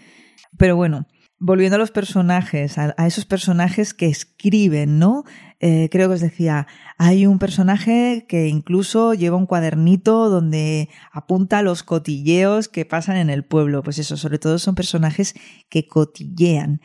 Pero 0.58 0.76
bueno, 0.76 1.06
volviendo 1.38 1.76
a 1.76 1.78
los 1.78 1.90
personajes, 1.90 2.78
a, 2.78 2.94
esos 3.06 3.24
personajes 3.24 3.94
que 3.94 4.06
escriben, 4.06 4.98
¿no? 4.98 5.24
Eh, 5.58 5.88
creo 5.90 6.08
que 6.08 6.14
os 6.14 6.20
decía, 6.20 6.66
hay 6.98 7.26
un 7.26 7.38
personaje 7.38 8.26
que 8.28 8.48
incluso 8.48 9.14
lleva 9.14 9.38
un 9.38 9.46
cuadernito 9.46 10.28
donde 10.28 10.90
apunta 11.12 11.62
los 11.62 11.82
cotilleos 11.82 12.68
que 12.68 12.84
pasan 12.84 13.16
en 13.16 13.30
el 13.30 13.44
pueblo. 13.44 13.82
Pues 13.82 13.98
eso, 13.98 14.16
sobre 14.16 14.38
todo 14.38 14.58
son 14.58 14.74
personajes 14.74 15.34
que 15.70 15.86
cotillean. 15.86 16.80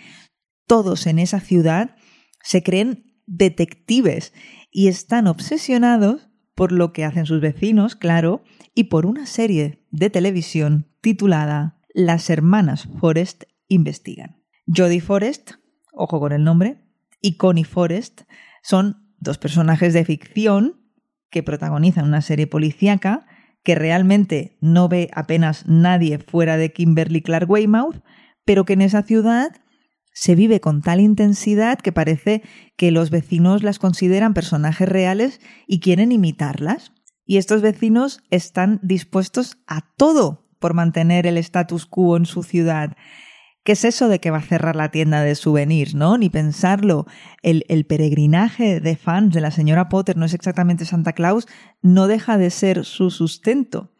Todos 0.68 1.06
en 1.06 1.20
esa 1.20 1.42
ciudad 1.42 1.96
se 2.42 2.63
creen 2.63 3.06
detectives 3.25 4.34
y 4.72 4.88
están 4.88 5.28
obsesionados 5.28 6.28
por 6.60 6.74
lo 6.74 6.92
que 6.92 7.06
hacen 7.06 7.25
sus 7.25 7.39
vecinos, 7.39 7.96
claro, 7.96 8.44
y 8.75 8.86
por 8.86 9.06
una 9.06 9.25
serie 9.28 9.86
de 9.92 10.10
televisión 10.10 10.89
titulada 11.00 11.80
Las 11.94 12.30
hermanas 12.30 12.89
Forrest 13.00 13.46
investigan. 13.70 14.44
Jodie 14.68 15.00
Forrest, 15.00 15.51
ojo 15.94 16.20
con 16.20 16.34
el 16.34 16.44
nombre, 16.44 16.84
y 17.22 17.38
Connie 17.38 17.63
Forrest 17.63 18.24
son 18.62 19.10
dos 19.20 19.38
personajes 19.38 19.94
de 19.94 20.04
ficción 20.04 20.82
que 21.30 21.44
protagonizan 21.44 22.04
una 22.04 22.22
serie 22.22 22.46
policíaca 22.46 23.25
que 23.63 23.75
realmente 23.75 24.58
no 24.60 24.89
ve 24.89 25.10
apenas 25.13 25.66
nadie 25.66 26.20
fuera 26.20 26.58
de 26.58 26.74
Kimberly 26.74 27.22
Clark 27.22 27.50
Weymouth, 27.50 28.04
pero 28.44 28.66
que 28.66 28.74
en 28.74 28.82
esa 28.82 29.04
ciudad 29.04 29.56
se 30.12 30.36
vive 30.36 30.60
con 30.60 30.82
tal 30.82 31.00
intensidad 31.00 31.80
que 31.80 31.92
parece 31.92 32.44
que 32.75 32.92
los 32.92 33.10
vecinos 33.10 33.63
las 33.63 33.80
consideran 33.80 34.34
personajes 34.34 34.88
reales 34.88 35.39
y 35.68 35.80
quieren 35.80 36.12
imitarlas. 36.12 36.92
Y 37.25 37.38
estos 37.38 37.62
vecinos 37.62 38.22
están 38.30 38.80
dispuestos 38.82 39.58
a 39.68 39.82
todo 39.96 40.50
por 40.60 40.74
mantener 40.74 41.28
el 41.28 41.38
status 41.38 41.86
quo 41.86 42.18
en 42.18 42.25
su 42.25 42.44
ciudad. 42.44 42.98
¿Qué 43.63 43.74
es 43.74 43.86
eso 43.86 44.08
de 44.08 44.20
que 44.20 44.32
va 44.32 44.39
a 44.39 44.42
cerrar 44.42 44.75
la 44.75 44.89
tienda 44.89 45.22
de 45.22 45.36
souvenirs, 45.36 45.94
no? 45.94 46.18
Ni 46.18 46.30
pensarlo. 46.30 47.06
El, 47.44 47.66
el, 47.68 47.86
peregrinaje 47.86 48.80
de 48.80 48.96
fans 48.96 49.34
de 49.34 49.42
la 49.42 49.51
señora 49.51 49.89
Potter 49.89 50.18
no 50.18 50.25
es 50.25 50.34
exactamente 50.34 50.86
Santa 50.86 51.13
Claus, 51.13 51.48
no 51.82 52.08
deja 52.08 52.38
de 52.38 52.50
ser 52.50 52.84
su 52.84 53.12
sustento. 53.12 53.94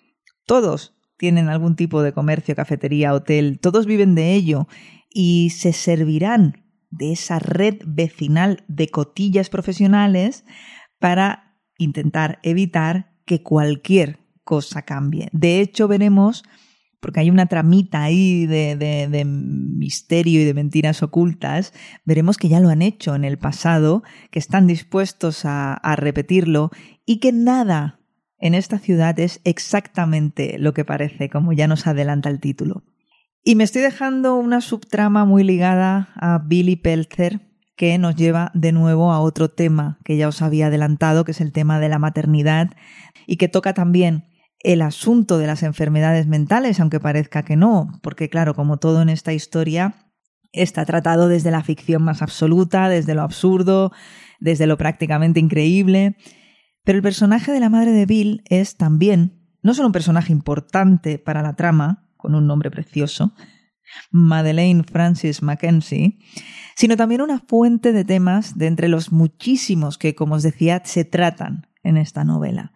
Todos 0.46 0.96
tienen 1.18 1.50
algún 1.50 1.76
tipo 1.76 2.02
de 2.02 2.14
comercio, 2.14 2.56
cafetería, 2.56 3.14
hotel, 3.14 3.60
todos 3.62 3.86
viven 3.86 4.16
de 4.16 4.34
ello 4.34 4.68
y 5.10 5.50
se 5.52 5.74
servirán 5.74 6.64
de 6.92 7.12
esa 7.12 7.40
red 7.40 7.76
vecinal 7.86 8.64
de 8.68 8.90
cotillas 8.90 9.50
profesionales 9.50 10.46
para 11.00 11.58
intentar 11.78 12.40
evitar 12.44 13.14
que 13.26 13.44
cualquier 13.44 14.20
cosa 14.44 14.82
cambie. 14.82 15.30
De 15.32 15.62
hecho, 15.62 15.88
veremos, 15.88 16.44
porque 17.00 17.20
hay 17.20 17.30
una 17.30 17.46
tramita 17.46 18.04
ahí 18.04 18.46
de, 18.48 19.24
misterio 19.26 20.42
y 20.42 20.46
de 20.46 20.54
mentiras 20.54 21.04
ocultas, 21.04 21.74
veremos 22.06 22.38
que 22.38 22.50
ya 22.50 22.60
lo 22.60 22.70
han 22.70 22.82
hecho 22.82 23.16
en 23.16 23.24
el 23.24 23.38
pasado, 23.38 24.04
que 24.32 24.40
están 24.40 24.68
dispuestos 24.68 25.46
a, 25.46 25.80
repetirlo 25.96 26.72
y 27.06 27.20
que 27.20 27.32
nada 27.32 28.00
en 28.40 28.56
esta 28.56 28.80
ciudad 28.80 29.20
es 29.20 29.42
exactamente 29.44 30.58
lo 30.58 30.74
que 30.74 30.86
parece, 30.86 31.30
como 31.30 31.54
ya 31.54 31.68
nos 31.68 31.88
adelanta 31.88 32.30
el 32.30 32.40
título. 32.40 32.84
Y 33.50 33.56
me 33.56 33.64
estoy 33.64 33.82
dejando 33.82 34.36
una 34.36 34.62
subtrama 34.62 35.26
muy 35.26 35.44
ligada 35.44 36.10
a 36.14 36.38
Billy 36.38 36.76
Pelzer, 36.76 37.50
que 37.76 37.98
nos 37.98 38.16
lleva 38.16 38.52
de 38.54 38.72
nuevo 38.72 39.12
a 39.12 39.22
otro 39.22 39.50
tema 39.50 39.98
que 40.06 40.18
ya 40.18 40.28
os 40.28 40.44
había 40.44 40.68
adelantado, 40.68 41.26
que 41.26 41.32
es 41.32 41.42
el 41.42 41.52
tema 41.52 41.80
de 41.80 41.90
la 41.90 41.98
maternidad 41.98 42.70
y 43.26 43.38
que 43.38 43.48
toca 43.48 43.74
también 43.74 44.26
el 44.60 44.84
asunto 44.84 45.40
de 45.40 45.48
las 45.48 45.64
enfermedades 45.64 46.28
mentales, 46.28 46.80
aunque 46.80 47.00
parezca 47.00 47.42
que 47.42 47.56
no, 47.56 48.00
porque 48.04 48.30
claro, 48.30 48.54
como 48.54 48.78
todo 48.78 49.02
en 49.02 49.10
esta 49.10 49.34
historia, 49.34 49.96
está 50.52 50.86
tratado 50.86 51.28
desde 51.28 51.50
la 51.50 51.64
ficción 51.64 52.04
más 52.04 52.22
absoluta, 52.22 52.88
desde 52.88 53.16
lo 53.16 53.24
absurdo, 53.24 53.92
desde 54.40 54.68
lo 54.68 54.78
prácticamente 54.78 55.40
increíble. 55.40 56.18
Pero 56.84 56.98
el 56.98 57.04
personaje 57.04 57.52
de 57.52 57.60
la 57.60 57.72
madre 57.72 57.94
de 57.94 58.06
Bill 58.06 58.44
es 58.46 58.78
también 58.78 59.42
no 59.64 59.74
solo 59.74 59.88
un 59.88 59.94
personaje 59.94 60.32
importante 60.32 61.18
para 61.18 61.42
la 61.42 61.56
trama, 61.56 62.09
con 62.20 62.36
un 62.36 62.46
nombre 62.46 62.70
precioso, 62.70 63.34
Madeleine 64.12 64.84
Francis 64.84 65.42
Mackenzie, 65.42 66.20
sino 66.76 66.98
también 66.98 67.22
una 67.22 67.40
fuente 67.40 67.94
de 67.94 68.06
temas 68.06 68.58
de 68.58 68.68
entre 68.68 68.90
los 68.90 69.12
muchísimos 69.12 69.98
que, 69.98 70.14
como 70.14 70.36
os 70.36 70.44
decía, 70.44 70.82
se 70.84 71.06
tratan 71.06 71.68
en 71.82 71.98
esta 71.98 72.24
novela. 72.24 72.74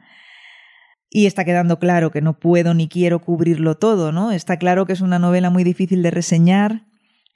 Y 1.10 1.28
está 1.28 1.46
quedando 1.46 1.78
claro 1.78 2.10
que 2.10 2.22
no 2.22 2.40
puedo 2.40 2.74
ni 2.74 2.88
quiero 2.88 3.22
cubrirlo 3.22 3.76
todo, 3.78 4.12
¿no? 4.12 4.32
Está 4.32 4.58
claro 4.58 4.88
que 4.88 4.94
es 4.94 5.02
una 5.02 5.20
novela 5.20 5.50
muy 5.50 5.64
difícil 5.64 6.02
de 6.02 6.10
reseñar 6.10 6.88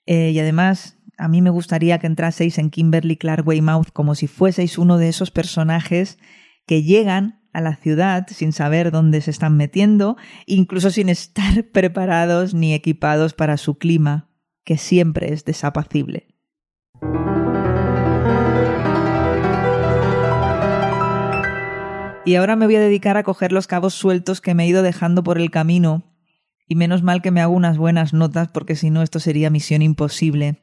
eh, 0.07 0.31
y 0.31 0.39
además 0.39 0.97
a 1.17 1.27
mí 1.27 1.41
me 1.41 1.49
gustaría 1.49 1.99
que 1.99 2.07
entraseis 2.07 2.57
en 2.57 2.69
Kimberly 2.69 3.17
Clark 3.17 3.45
Weymouth 3.45 3.91
como 3.91 4.15
si 4.15 4.27
fueseis 4.27 4.77
uno 4.77 4.97
de 4.97 5.09
esos 5.09 5.29
personajes 5.29 6.17
que 6.65 6.83
llegan 6.83 7.41
a 7.57 7.61
la 7.61 7.75
ciudad 7.75 8.27
sin 8.29 8.53
saber 8.53 8.91
dónde 8.91 9.19
se 9.19 9.31
están 9.31 9.57
metiendo, 9.57 10.15
incluso 10.45 10.91
sin 10.91 11.09
estar 11.09 11.63
preparados 11.73 12.53
ni 12.53 12.75
equipados 12.75 13.33
para 13.33 13.57
su 13.57 13.79
clima, 13.79 14.29
que 14.63 14.77
siempre 14.77 15.33
es 15.33 15.43
desapacible. 15.43 16.27
Y 22.25 22.35
ahora 22.35 22.55
me 22.55 22.67
voy 22.67 22.75
a 22.75 22.79
dedicar 22.79 23.17
a 23.17 23.23
coger 23.23 23.51
los 23.51 23.65
cabos 23.65 23.95
sueltos 23.95 24.39
que 24.39 24.53
me 24.53 24.65
he 24.65 24.67
ido 24.67 24.83
dejando 24.83 25.23
por 25.23 25.39
el 25.39 25.49
camino, 25.49 26.03
y 26.67 26.75
menos 26.75 27.01
mal 27.01 27.23
que 27.23 27.31
me 27.31 27.41
hago 27.41 27.53
unas 27.53 27.79
buenas 27.79 28.13
notas 28.13 28.49
porque 28.49 28.75
si 28.75 28.91
no 28.91 29.01
esto 29.01 29.19
sería 29.19 29.49
misión 29.49 29.81
imposible 29.81 30.61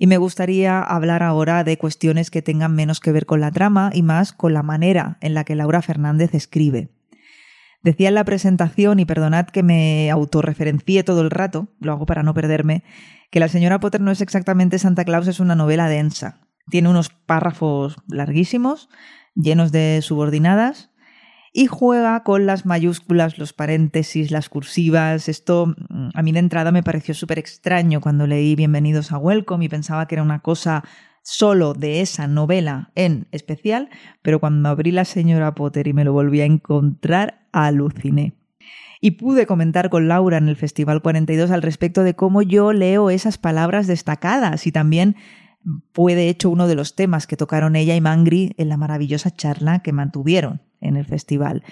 y 0.00 0.06
me 0.06 0.16
gustaría 0.16 0.80
hablar 0.80 1.22
ahora 1.22 1.62
de 1.62 1.76
cuestiones 1.76 2.30
que 2.30 2.40
tengan 2.40 2.74
menos 2.74 3.00
que 3.00 3.12
ver 3.12 3.26
con 3.26 3.42
la 3.42 3.50
trama 3.50 3.90
y 3.92 4.02
más 4.02 4.32
con 4.32 4.54
la 4.54 4.62
manera 4.62 5.18
en 5.20 5.34
la 5.34 5.44
que 5.44 5.54
Laura 5.54 5.82
Fernández 5.82 6.34
escribe. 6.34 6.88
Decía 7.82 8.08
en 8.08 8.14
la 8.14 8.24
presentación, 8.24 8.98
y 8.98 9.04
perdonad 9.04 9.48
que 9.48 9.62
me 9.62 10.10
autorreferencie 10.10 11.04
todo 11.04 11.20
el 11.20 11.30
rato, 11.30 11.68
lo 11.80 11.92
hago 11.92 12.06
para 12.06 12.22
no 12.22 12.32
perderme, 12.32 12.82
que 13.30 13.40
La 13.40 13.48
señora 13.48 13.78
Potter 13.78 14.00
no 14.00 14.10
es 14.10 14.22
exactamente 14.22 14.78
Santa 14.78 15.04
Claus, 15.04 15.28
es 15.28 15.38
una 15.38 15.54
novela 15.54 15.86
densa. 15.86 16.40
Tiene 16.70 16.88
unos 16.88 17.10
párrafos 17.10 17.96
larguísimos, 18.08 18.88
llenos 19.34 19.70
de 19.70 20.00
subordinadas, 20.00 20.89
y 21.52 21.66
juega 21.66 22.22
con 22.22 22.46
las 22.46 22.64
mayúsculas, 22.64 23.38
los 23.38 23.52
paréntesis, 23.52 24.30
las 24.30 24.48
cursivas. 24.48 25.28
Esto 25.28 25.74
mm, 25.88 26.10
a 26.14 26.22
mí 26.22 26.32
de 26.32 26.38
entrada 26.38 26.70
me 26.72 26.82
pareció 26.82 27.14
súper 27.14 27.38
extraño 27.38 28.00
cuando 28.00 28.26
leí 28.26 28.54
Bienvenidos 28.54 29.12
a 29.12 29.18
Welcome 29.18 29.64
y 29.64 29.68
pensaba 29.68 30.06
que 30.06 30.14
era 30.14 30.22
una 30.22 30.40
cosa 30.40 30.84
solo 31.22 31.74
de 31.74 32.00
esa 32.00 32.26
novela 32.26 32.92
en 32.94 33.26
especial, 33.32 33.90
pero 34.22 34.40
cuando 34.40 34.68
abrí 34.68 34.90
La 34.90 35.04
señora 35.04 35.54
Potter 35.54 35.86
y 35.88 35.92
me 35.92 36.04
lo 36.04 36.12
volví 36.12 36.40
a 36.40 36.46
encontrar, 36.46 37.46
aluciné. 37.52 38.34
Y 39.00 39.12
pude 39.12 39.46
comentar 39.46 39.90
con 39.90 40.08
Laura 40.08 40.36
en 40.36 40.48
el 40.48 40.56
Festival 40.56 41.02
42 41.02 41.50
al 41.50 41.62
respecto 41.62 42.04
de 42.04 42.14
cómo 42.14 42.42
yo 42.42 42.72
leo 42.72 43.10
esas 43.10 43.38
palabras 43.38 43.86
destacadas 43.86 44.66
y 44.66 44.72
también 44.72 45.16
fue 45.92 46.14
de 46.14 46.28
hecho 46.28 46.48
uno 46.48 46.68
de 46.68 46.74
los 46.74 46.94
temas 46.94 47.26
que 47.26 47.36
tocaron 47.36 47.76
ella 47.76 47.96
y 47.96 48.00
Mangri 48.00 48.54
en 48.56 48.68
la 48.68 48.76
maravillosa 48.76 49.30
charla 49.30 49.80
que 49.80 49.92
mantuvieron 49.92 50.60
en 50.80 50.96
el 50.96 51.04
festival. 51.04 51.62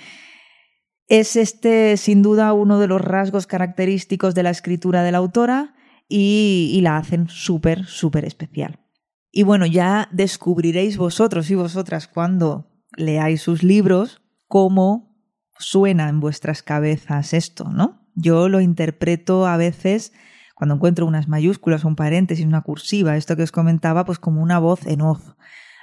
Es 1.08 1.36
este, 1.36 1.96
sin 1.96 2.22
duda, 2.22 2.52
uno 2.52 2.78
de 2.78 2.86
los 2.86 3.00
rasgos 3.00 3.46
característicos 3.46 4.34
de 4.34 4.42
la 4.42 4.50
escritura 4.50 5.02
de 5.02 5.12
la 5.12 5.18
autora 5.18 5.74
y, 6.08 6.78
la 6.82 6.96
hacen 6.96 7.28
súper, 7.28 7.86
súper 7.86 8.24
especial. 8.24 8.80
Y 9.30 9.42
bueno, 9.42 9.66
ya 9.66 10.08
descubriréis 10.12 10.96
vosotros 10.96 11.50
y 11.50 11.54
vosotras 11.54 12.08
cuando 12.08 12.70
leáis 12.96 13.42
sus 13.42 13.62
libros 13.62 14.22
cómo 14.46 15.16
suena 15.58 16.08
en 16.08 16.20
vuestras 16.20 16.62
cabezas 16.62 17.34
esto, 17.34 17.64
¿no? 17.70 18.06
Yo 18.14 18.48
lo 18.48 18.60
interpreto 18.60 19.46
a 19.46 19.56
veces 19.56 20.12
cuando 20.54 20.74
encuentro 20.74 21.06
unas 21.06 21.28
mayúsculas, 21.28 21.84
un 21.84 21.94
paréntesis, 21.94 22.44
una 22.44 22.62
cursiva, 22.62 23.16
esto 23.16 23.36
que 23.36 23.44
os 23.44 23.52
comentaba, 23.52 24.04
pues 24.04 24.18
como 24.18 24.42
una 24.42 24.58
voz 24.58 24.86
en 24.86 25.02
off. 25.02 25.34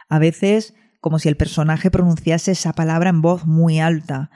A 0.10 0.20
veces 0.20 0.74
como 1.06 1.20
si 1.20 1.30
el 1.30 1.38
personaje 1.38 1.92
pronunciase 1.92 2.54
esa 2.54 2.74
palabra 2.74 3.12
en 3.12 3.22
voz 3.22 3.46
muy 3.46 3.80
alta 3.80 4.32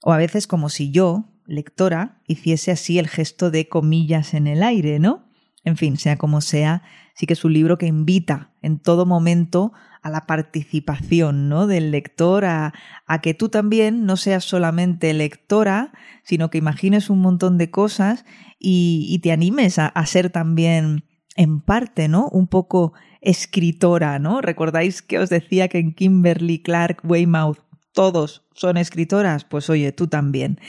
o 0.00 0.14
a 0.14 0.16
veces 0.16 0.46
como 0.46 0.70
si 0.70 0.90
yo, 0.90 1.34
lectora, 1.44 2.22
hiciese 2.26 2.70
así 2.70 2.98
el 2.98 3.08
gesto 3.08 3.50
de 3.50 3.68
comillas 3.68 4.32
en 4.32 4.46
el 4.46 4.62
aire, 4.62 5.00
¿no? 5.00 5.28
En 5.64 5.76
fin, 5.76 5.98
sea 5.98 6.16
como 6.16 6.40
sea, 6.40 6.82
sí 7.14 7.26
que 7.26 7.34
es 7.34 7.44
un 7.44 7.52
libro 7.52 7.76
que 7.76 7.88
invita 7.88 8.54
en 8.62 8.78
todo 8.78 9.04
momento 9.04 9.74
a 10.00 10.08
la 10.08 10.24
participación 10.24 11.50
¿no? 11.50 11.66
del 11.66 11.90
lector, 11.90 12.46
a, 12.46 12.72
que 13.20 13.34
tú 13.34 13.50
también 13.50 14.06
no 14.06 14.16
seas 14.16 14.44
solamente 14.44 15.12
lectora, 15.12 15.92
sino 16.24 16.48
que 16.48 16.56
imagines 16.56 17.10
un 17.10 17.20
montón 17.20 17.58
de 17.58 17.70
cosas 17.70 18.24
y, 18.58 19.04
y 19.10 19.18
te 19.18 19.30
animes 19.30 19.78
a, 19.78 19.88
a, 19.88 20.06
ser 20.06 20.30
también 20.30 21.04
en 21.36 21.60
parte, 21.60 22.08
¿no? 22.08 22.30
Un 22.30 22.46
poco 22.46 22.94
escritora, 23.20 24.18
¿no? 24.18 24.40
¿Recordáis 24.40 25.02
que 25.02 25.18
os 25.18 25.28
decía 25.28 25.68
que 25.68 25.78
en 25.78 25.94
Kimberly 25.94 26.62
Clark 26.62 27.00
Weymouth 27.04 27.58
todos 27.92 28.46
son 28.54 28.76
escritoras, 28.76 29.44
pues 29.44 29.68
oye, 29.70 29.92
tú 29.92 30.06
también. 30.06 30.60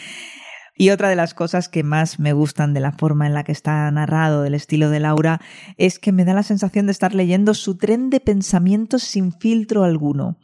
Y 0.76 0.92
otra 0.92 1.10
de 1.10 1.18
las 1.18 1.34
cosas 1.34 1.68
que 1.68 1.84
más 1.84 2.20
me 2.20 2.32
gustan 2.32 2.74
de 2.74 2.80
la 2.80 2.94
forma 2.94 3.28
en 3.28 3.34
la 3.34 3.44
que 3.44 3.52
está 3.52 3.92
narrado, 3.92 4.44
del 4.44 4.54
estilo 4.54 4.90
de 4.90 5.02
Laura, 5.02 5.42
es 5.78 6.00
que 6.00 6.14
me 6.14 6.24
da 6.24 6.34
la 6.34 6.44
sensación 6.44 6.86
de 6.86 6.94
estar 6.94 7.14
leyendo 7.14 7.54
su 7.54 7.78
tren 7.78 8.10
de 8.10 8.22
pensamientos 8.22 9.04
sin 9.04 9.34
filtro 9.34 9.84
alguno. 9.84 10.38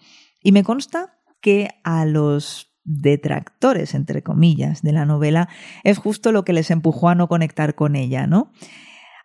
Y 0.44 0.52
me 0.52 0.64
consta 0.64 1.14
que 1.40 1.70
a 1.84 2.06
los 2.06 2.76
detractores, 2.84 3.96
entre 3.96 4.24
comillas, 4.24 4.82
de 4.82 4.92
la 4.92 5.06
novela 5.06 5.48
es 5.84 5.98
justo 5.98 6.32
lo 6.32 6.44
que 6.44 6.54
les 6.54 6.70
empujó 6.70 7.10
a 7.10 7.16
no 7.16 7.28
conectar 7.28 7.74
con 7.74 7.96
ella, 7.96 8.28
¿no? 8.28 8.52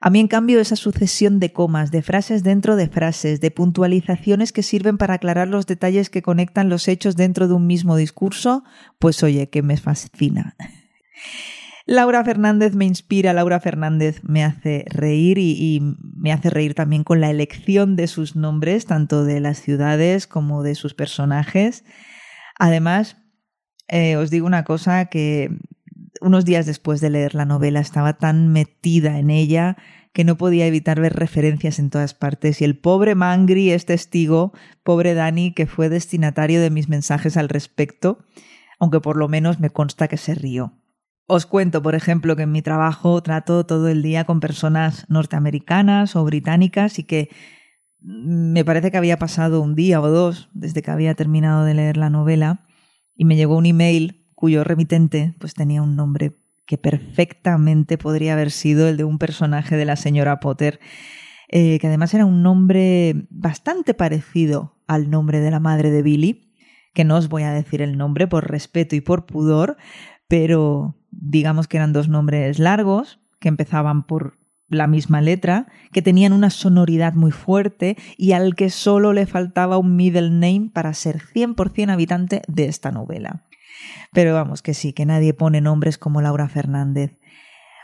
A 0.03 0.09
mí, 0.09 0.21
en 0.21 0.29
cambio, 0.29 0.61
esa 0.61 0.77
sucesión 0.77 1.41
de 1.41 1.53
comas, 1.53 1.91
de 1.91 2.01
frases 2.01 2.43
dentro 2.43 2.77
de 2.77 2.89
frases, 2.89 3.41
de 3.41 3.51
puntualizaciones 3.51 4.51
que 4.51 4.63
sirven 4.63 4.97
para 4.97 5.15
aclarar 5.15 5.49
los 5.49 5.67
detalles 5.67 6.09
que 6.09 6.23
conectan 6.23 6.71
los 6.71 6.89
hechos 6.89 7.17
dentro 7.17 7.49
de 7.49 7.55
un 7.55 7.67
mismo 7.67 7.97
discurso, 7.97 8.65
pues 8.99 9.23
oye, 9.23 9.51
que 9.51 9.63
me 9.63 9.77
fascina. 9.77 10.57
Laura 11.87 12.25
Fernández 12.25 12.75
me 12.75 12.87
inspira, 12.87 13.35
Laura 13.35 13.61
Fernández 13.61 14.21
me 14.23 14.43
hace 14.43 14.85
reír 14.89 15.37
y, 15.39 15.83
me 16.17 16.33
hace 16.33 16.49
reír 16.49 16.75
también 16.75 17.05
con 17.05 17.21
la 17.21 17.31
elección 17.31 17.95
de 17.97 18.07
sus 18.07 18.37
nombres, 18.37 18.87
tanto 18.87 19.25
de 19.25 19.41
las 19.41 19.61
ciudades 19.61 20.27
como 20.27 20.63
de 20.63 20.77
sus 20.77 20.95
personajes. 20.95 21.85
Además, 22.59 23.17
eh, 23.89 24.17
os 24.17 24.31
digo 24.31 24.47
una 24.47 24.65
cosa 24.65 25.07
que 25.07 25.51
unos 26.21 26.45
días 26.45 26.67
después 26.67 27.01
de 27.01 27.11
leer 27.11 27.35
la 27.35 27.45
novela 27.45 27.81
estaba 27.81 28.15
tan 28.15 28.49
metida 28.49 29.19
en 29.19 29.31
ella 29.31 29.77
que 30.13 30.25
no 30.25 30.37
podía 30.37 30.67
evitar 30.67 31.01
ver 31.01 31.15
referencias 31.15 31.79
en 31.79 31.91
todas 31.91 32.15
partes 32.15 32.61
y 32.61 32.65
el 32.65 32.77
pobre 32.77 33.15
Mangri 33.15 33.71
es 33.71 33.87
testigo, 33.87 34.53
pobre 34.83 35.15
Dani, 35.15 35.53
que 35.53 35.67
fue 35.67 35.89
destinatario 35.89 36.61
de 36.61 36.71
mis 36.71 36.89
mensajes 36.89 37.37
al 37.37 37.49
respecto, 37.49 38.19
aunque 38.79 39.01
por 39.01 39.17
lo 39.17 39.29
menos 39.29 39.61
me 39.61 39.71
consta 39.71 40.09
que 40.09 40.17
se 40.17 40.35
rió. 40.35 40.75
Os 41.27 41.47
cuento, 41.47 41.81
por 41.81 41.95
ejemplo, 41.95 42.35
que 42.35 42.43
en 42.43 42.51
mi 42.51 42.61
trabajo 42.61 43.23
trato 43.23 43.65
todo 43.65 43.89
el 43.89 44.03
día 44.03 44.25
con 44.25 44.41
personas 44.41 45.07
norteamericanas 45.09 46.17
o 46.17 46.25
británicas 46.25 46.99
y 46.99 47.05
que 47.05 47.31
me 48.01 48.65
parece 48.65 48.91
que 48.91 48.97
había 48.97 49.19
pasado 49.19 49.61
un 49.61 49.77
día 49.77 50.01
o 50.01 50.09
dos 50.09 50.49
desde 50.55 50.83
que 50.83 50.91
había 50.91 51.15
terminado 51.15 51.65
de 51.65 51.75
leer 51.75 51.97
la 51.97 52.11
novela 52.11 52.67
y 53.15 53.27
me 53.27 53.37
llegó 53.37 53.57
un 53.57 53.67
email 53.67 54.20
cuyo 54.41 54.65
remitente 54.65 55.35
pues 55.39 55.53
tenía 55.53 55.83
un 55.83 55.97
nombre 55.97 56.39
que 56.65 56.79
perfectamente 56.79 57.99
podría 57.99 58.33
haber 58.33 58.51
sido 58.51 58.89
el 58.89 58.97
de 58.97 59.05
un 59.05 59.19
personaje 59.19 59.77
de 59.77 59.85
la 59.85 59.97
señora 59.97 60.41
Potter, 60.41 60.81
eh, 61.49 61.79
que 61.79 61.89
además 61.89 62.15
era 62.15 62.25
un 62.25 62.43
nombre 62.43 63.27
bastante 63.29 63.93
parecido 63.93 64.79
al 64.87 65.11
nombre 65.11 65.41
de 65.41 65.51
la 65.51 65.61
madre 65.61 65.91
de 65.91 66.01
Billy, 66.01 66.55
que 66.95 67.05
no 67.05 67.19
os 67.19 67.29
voy 67.29 67.43
a 67.43 67.53
decir 67.53 67.83
el 67.83 67.99
nombre 67.99 68.27
por 68.27 68.51
respeto 68.51 68.97
y 68.97 69.03
por 69.03 69.27
pudor, 69.27 69.77
pero 70.27 70.97
digamos 71.11 71.69
que 71.69 71.77
eran 71.77 71.93
dos 71.93 72.09
nombres 72.09 72.59
largos, 72.59 73.21
que 73.41 73.49
empezaban 73.49 74.07
por 74.07 74.39
la 74.69 74.87
misma 74.87 75.21
letra, 75.21 75.67
que 75.93 76.01
tenían 76.01 76.33
una 76.33 76.49
sonoridad 76.49 77.13
muy 77.13 77.31
fuerte 77.31 77.99
y 78.17 78.33
al 78.33 78.55
que 78.55 78.71
solo 78.71 79.13
le 79.13 79.27
faltaba 79.27 79.77
un 79.77 79.97
middle 79.97 80.31
name 80.31 80.71
para 80.73 80.95
ser 80.95 81.19
100% 81.19 81.91
habitante 81.91 82.41
de 82.49 82.67
esta 82.67 82.91
novela. 82.91 83.45
Pero 84.13 84.35
vamos, 84.35 84.63
que 84.63 84.75
sí, 84.75 84.93
que 84.93 85.07
nadie 85.07 85.35
pone 85.35 85.61
nombres 85.61 85.99
como 85.99 86.21
Laura 86.21 86.49
Fernández. 86.49 87.19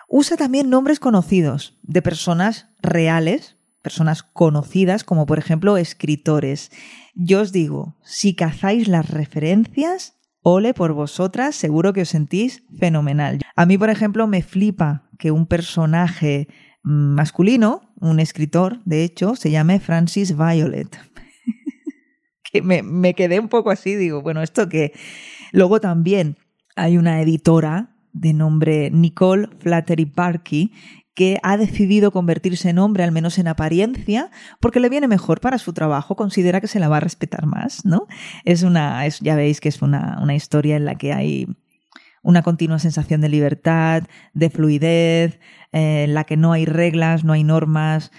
Usa 0.08 0.36
también 0.36 0.70
nombres 0.70 1.00
conocidos 1.00 1.78
de 1.82 2.02
personas 2.02 2.68
reales, 2.80 3.56
personas 3.82 4.22
conocidas, 4.22 5.04
como 5.04 5.26
por 5.26 5.38
ejemplo 5.38 5.76
escritores. 5.76 6.70
Yo 7.14 7.40
os 7.40 7.52
digo, 7.52 7.96
si 8.04 8.34
cazáis 8.34 8.88
las 8.88 9.10
referencias, 9.10 10.16
ole 10.42 10.74
por 10.74 10.92
vosotras, 10.92 11.56
seguro 11.56 11.92
que 11.92 12.02
os 12.02 12.08
sentís 12.08 12.62
fenomenal. 12.78 13.40
A 13.56 13.66
mí, 13.66 13.78
por 13.78 13.90
ejemplo, 13.90 14.26
me 14.28 14.42
flipa 14.42 15.08
que 15.18 15.32
un 15.32 15.46
personaje 15.46 16.48
masculino, 16.82 17.92
un 18.00 18.20
escritor, 18.20 18.80
de 18.84 19.02
hecho, 19.02 19.34
se 19.34 19.50
llame 19.50 19.80
Francis 19.80 20.36
Violet. 20.36 21.00
que 22.52 22.62
me, 22.62 22.84
me, 22.84 23.14
quedé 23.14 23.40
un 23.40 23.48
poco 23.48 23.70
así, 23.70 23.96
digo, 23.96 24.22
bueno, 24.22 24.40
esto 24.40 24.68
que 24.68 24.92
Luego 25.56 25.80
también 25.80 26.36
hay 26.76 26.98
una 26.98 27.18
editora 27.22 27.96
de 28.12 28.34
nombre 28.34 28.90
Nicole 28.90 29.48
Flattery 29.58 30.04
Parkey 30.04 30.70
que 31.14 31.38
ha 31.42 31.56
decidido 31.56 32.10
convertirse 32.10 32.68
en 32.68 32.78
hombre, 32.78 33.04
al 33.04 33.10
menos 33.10 33.38
en 33.38 33.48
apariencia, 33.48 34.30
porque 34.60 34.80
le 34.80 34.90
viene 34.90 35.08
mejor 35.08 35.40
para 35.40 35.56
su 35.56 35.72
trabajo, 35.72 36.14
considera 36.14 36.60
que 36.60 36.66
se 36.66 36.78
la 36.78 36.90
va 36.90 36.98
a 36.98 37.00
respetar 37.00 37.46
más, 37.46 37.86
¿no? 37.86 38.06
Es 38.44 38.64
una, 38.64 39.08
ya 39.08 39.34
veis 39.34 39.62
que 39.62 39.70
es 39.70 39.80
una, 39.80 40.18
una 40.20 40.34
historia 40.34 40.76
en 40.76 40.84
la 40.84 40.96
que 40.96 41.14
hay 41.14 41.46
una 42.22 42.42
continua 42.42 42.78
sensación 42.78 43.22
de 43.22 43.30
libertad, 43.30 44.02
de 44.34 44.50
fluidez, 44.50 45.40
eh, 45.72 46.04
en 46.04 46.12
la 46.12 46.24
que 46.24 46.36
no 46.36 46.52
hay 46.52 46.66
reglas, 46.66 47.24
no 47.24 47.32
hay 47.32 47.44
normas. 47.44 48.10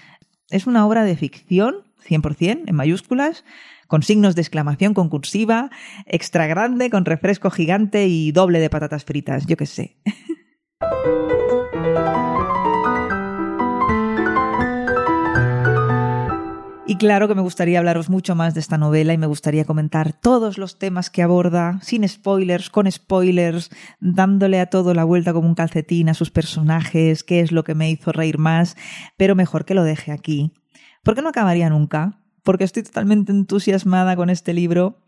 Es 0.50 0.66
una 0.66 0.84
obra 0.84 1.04
de 1.04 1.14
ficción, 1.14 1.84
100%, 2.08 2.64
en 2.66 2.74
mayúsculas, 2.74 3.44
con 3.86 4.02
signos 4.02 4.34
de 4.34 4.42
exclamación 4.42 4.94
con 4.94 5.08
cursiva, 5.08 5.70
extra 6.06 6.46
grande, 6.46 6.90
con 6.90 7.04
refresco 7.04 7.50
gigante 7.50 8.06
y 8.06 8.32
doble 8.32 8.60
de 8.60 8.70
patatas 8.70 9.04
fritas, 9.04 9.46
yo 9.46 9.56
qué 9.56 9.66
sé. 9.66 9.96
Y 16.90 16.96
claro 16.96 17.28
que 17.28 17.34
me 17.34 17.42
gustaría 17.42 17.80
hablaros 17.80 18.08
mucho 18.08 18.34
más 18.34 18.54
de 18.54 18.60
esta 18.60 18.78
novela 18.78 19.12
y 19.12 19.18
me 19.18 19.26
gustaría 19.26 19.66
comentar 19.66 20.14
todos 20.14 20.56
los 20.56 20.78
temas 20.78 21.10
que 21.10 21.22
aborda, 21.22 21.78
sin 21.82 22.08
spoilers, 22.08 22.70
con 22.70 22.90
spoilers, 22.90 23.68
dándole 24.00 24.58
a 24.58 24.70
todo 24.70 24.94
la 24.94 25.04
vuelta 25.04 25.34
como 25.34 25.46
un 25.46 25.54
calcetín 25.54 26.08
a 26.08 26.14
sus 26.14 26.30
personajes, 26.30 27.24
qué 27.24 27.40
es 27.40 27.52
lo 27.52 27.62
que 27.62 27.74
me 27.74 27.90
hizo 27.90 28.10
reír 28.10 28.38
más, 28.38 28.74
pero 29.18 29.34
mejor 29.34 29.66
que 29.66 29.74
lo 29.74 29.84
deje 29.84 30.12
aquí. 30.12 30.54
Porque 31.02 31.22
no 31.22 31.28
acabaría 31.28 31.70
nunca, 31.70 32.20
porque 32.42 32.64
estoy 32.64 32.82
totalmente 32.82 33.32
entusiasmada 33.32 34.16
con 34.16 34.30
este 34.30 34.54
libro 34.54 34.98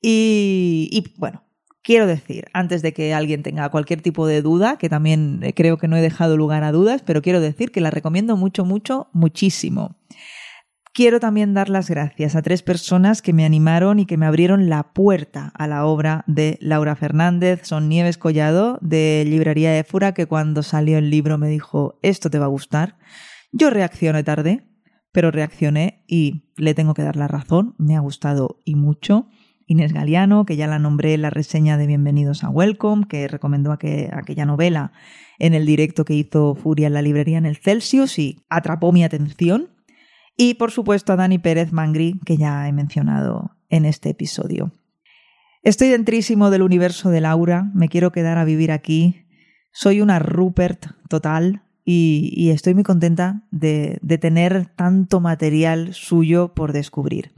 y, 0.00 1.14
bueno, 1.16 1.42
quiero 1.82 2.06
decir, 2.06 2.46
antes 2.52 2.82
de 2.82 2.92
que 2.92 3.14
alguien 3.14 3.42
tenga 3.42 3.68
cualquier 3.70 4.02
tipo 4.02 4.26
de 4.26 4.42
duda, 4.42 4.76
que 4.78 4.88
también 4.88 5.40
eh, 5.42 5.54
creo 5.54 5.78
que 5.78 5.88
no 5.88 5.96
he 5.96 6.02
dejado 6.02 6.36
lugar 6.36 6.64
a 6.64 6.72
dudas, 6.72 7.02
pero 7.04 7.22
quiero 7.22 7.40
decir 7.40 7.70
que 7.70 7.80
la 7.80 7.90
recomiendo 7.90 8.36
mucho, 8.36 8.64
mucho, 8.64 9.08
muchísimo. 9.12 9.96
Quiero 10.92 11.20
también 11.20 11.52
dar 11.52 11.68
las 11.68 11.90
gracias 11.90 12.36
a 12.36 12.42
tres 12.42 12.62
personas 12.62 13.20
que 13.20 13.34
me 13.34 13.44
animaron 13.44 13.98
y 13.98 14.06
que 14.06 14.16
me 14.16 14.24
abrieron 14.24 14.70
la 14.70 14.94
puerta 14.94 15.52
a 15.54 15.66
la 15.66 15.84
obra 15.84 16.24
de 16.26 16.56
Laura 16.62 16.96
Fernández. 16.96 17.60
Son 17.64 17.90
Nieves 17.90 18.16
Collado, 18.16 18.78
de 18.80 19.24
Librería 19.26 19.76
Éfura, 19.78 20.14
que 20.14 20.24
cuando 20.24 20.62
salió 20.62 20.96
el 20.96 21.10
libro 21.10 21.36
me 21.36 21.48
dijo, 21.48 21.98
esto 22.00 22.30
te 22.30 22.38
va 22.38 22.46
a 22.46 22.48
gustar. 22.48 22.96
Yo 23.52 23.68
reaccioné 23.68 24.24
tarde, 24.24 24.66
pero 25.16 25.30
reaccioné 25.30 26.04
y 26.06 26.42
le 26.58 26.74
tengo 26.74 26.92
que 26.92 27.00
dar 27.00 27.16
la 27.16 27.26
razón, 27.26 27.74
me 27.78 27.96
ha 27.96 28.00
gustado 28.00 28.60
y 28.66 28.74
mucho. 28.74 29.30
Inés 29.64 29.94
Galeano, 29.94 30.44
que 30.44 30.56
ya 30.56 30.66
la 30.66 30.78
nombré 30.78 31.14
en 31.14 31.22
la 31.22 31.30
reseña 31.30 31.78
de 31.78 31.86
Bienvenidos 31.86 32.44
a 32.44 32.50
Welcome, 32.50 33.06
que 33.08 33.26
recomendó 33.26 33.72
aquella 33.72 34.44
novela 34.44 34.92
en 35.38 35.54
el 35.54 35.64
directo 35.64 36.04
que 36.04 36.12
hizo 36.12 36.54
Furia 36.54 36.88
en 36.88 36.92
la 36.92 37.00
librería 37.00 37.38
en 37.38 37.46
el 37.46 37.56
Celsius 37.56 38.18
y 38.18 38.44
atrapó 38.50 38.92
mi 38.92 39.04
atención. 39.04 39.70
Y 40.36 40.52
por 40.52 40.70
supuesto 40.70 41.14
a 41.14 41.16
Dani 41.16 41.38
Pérez 41.38 41.72
Mangri, 41.72 42.20
que 42.26 42.36
ya 42.36 42.68
he 42.68 42.72
mencionado 42.74 43.56
en 43.70 43.86
este 43.86 44.10
episodio. 44.10 44.70
Estoy 45.62 45.88
dentrísimo 45.88 46.50
del 46.50 46.60
universo 46.60 47.08
de 47.08 47.22
Laura, 47.22 47.70
me 47.72 47.88
quiero 47.88 48.12
quedar 48.12 48.36
a 48.36 48.44
vivir 48.44 48.70
aquí. 48.70 49.24
Soy 49.72 50.02
una 50.02 50.18
Rupert 50.18 50.88
total 51.08 51.62
y, 51.88 52.50
estoy 52.50 52.74
muy 52.74 52.82
contenta 52.82 53.42
de, 53.52 54.00
tener 54.20 54.66
tanto 54.66 55.20
material 55.20 55.94
suyo 55.94 56.52
por 56.52 56.72
descubrir. 56.72 57.32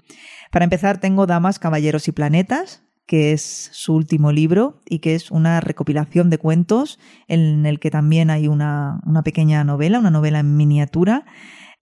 Para 0.51 0.65
empezar, 0.65 0.99
tengo 0.99 1.27
Damas, 1.27 1.59
Caballeros 1.59 2.09
y 2.09 2.13
Planetas, 2.13 2.83
que 3.07 3.33
es 3.33 3.69
su 3.73 3.95
último 3.95 4.33
libro 4.33 4.81
y 4.87 5.01
que 5.01 5.15
es 5.15 5.31
una 5.31 5.61
recopilación 5.61 6.31
de 6.31 6.39
cuentos 6.39 6.99
en 7.27 7.67
el 7.67 7.79
que 7.79 7.91
también 7.91 8.31
hay 8.31 8.49
una, 8.49 9.01
una, 9.05 9.23
pequeña 9.23 9.63
novela, 9.65 9.99
una 9.99 10.11
novela 10.11 10.41
en 10.41 10.57
miniatura. 10.57 11.27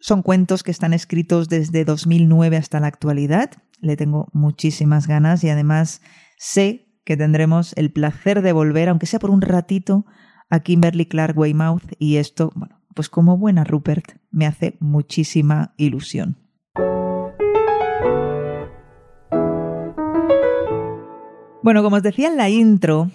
Son 0.00 0.22
cuentos 0.22 0.64
que 0.64 0.72
están 0.72 0.92
escritos 0.92 1.48
desde 1.48 1.84
2009 1.84 2.56
hasta 2.56 2.80
la 2.80 2.88
actualidad. 2.88 3.50
Le 3.80 3.96
tengo 3.96 4.28
muchísimas 4.32 5.06
ganas 5.06 5.44
y 5.44 5.50
además 5.50 6.00
sé 6.36 6.88
que 7.04 7.16
tendremos 7.16 7.74
el 7.76 7.92
placer 7.92 8.42
de 8.42 8.52
volver, 8.52 8.88
aunque 8.88 9.06
sea 9.06 9.20
por 9.20 9.30
un 9.30 9.40
ratito, 9.40 10.04
a 10.50 10.60
Kimberly 10.60 11.06
Clark 11.06 11.36
Weymouth 11.36 11.92
y 11.98 12.16
esto, 12.16 12.52
bueno, 12.54 12.80
pues 12.94 13.08
como 13.08 13.36
buena 13.36 13.64
Rupert, 13.64 14.12
me 14.30 14.46
hace 14.46 14.76
muchísima 14.80 15.74
ilusión. 15.76 16.36
Bueno, 21.62 21.82
como 21.82 21.96
os 21.96 22.02
decía 22.02 22.28
en 22.28 22.36
la 22.36 22.48
intro, 22.48 23.10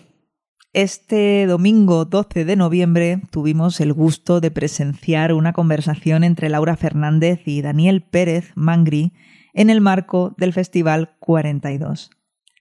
este 0.74 1.46
domingo 1.48 2.06
12 2.06 2.46
de 2.46 2.56
noviembre 2.56 3.22
tuvimos 3.30 3.80
el 3.80 3.94
gusto 3.94 4.39
de 4.41 4.52
presenciar 4.52 5.34
una 5.34 5.54
conversación 5.54 6.24
entre 6.24 6.50
Laura 6.50 6.76
Fernández 6.76 7.41
y 7.46 7.62
Daniel 7.62 8.02
Pérez 8.04 8.52
Mangri 8.56 9.13
en 9.54 9.70
el 9.70 9.82
marco 9.82 10.34
del 10.38 10.54
Festival 10.54 11.15
42. 11.20 12.10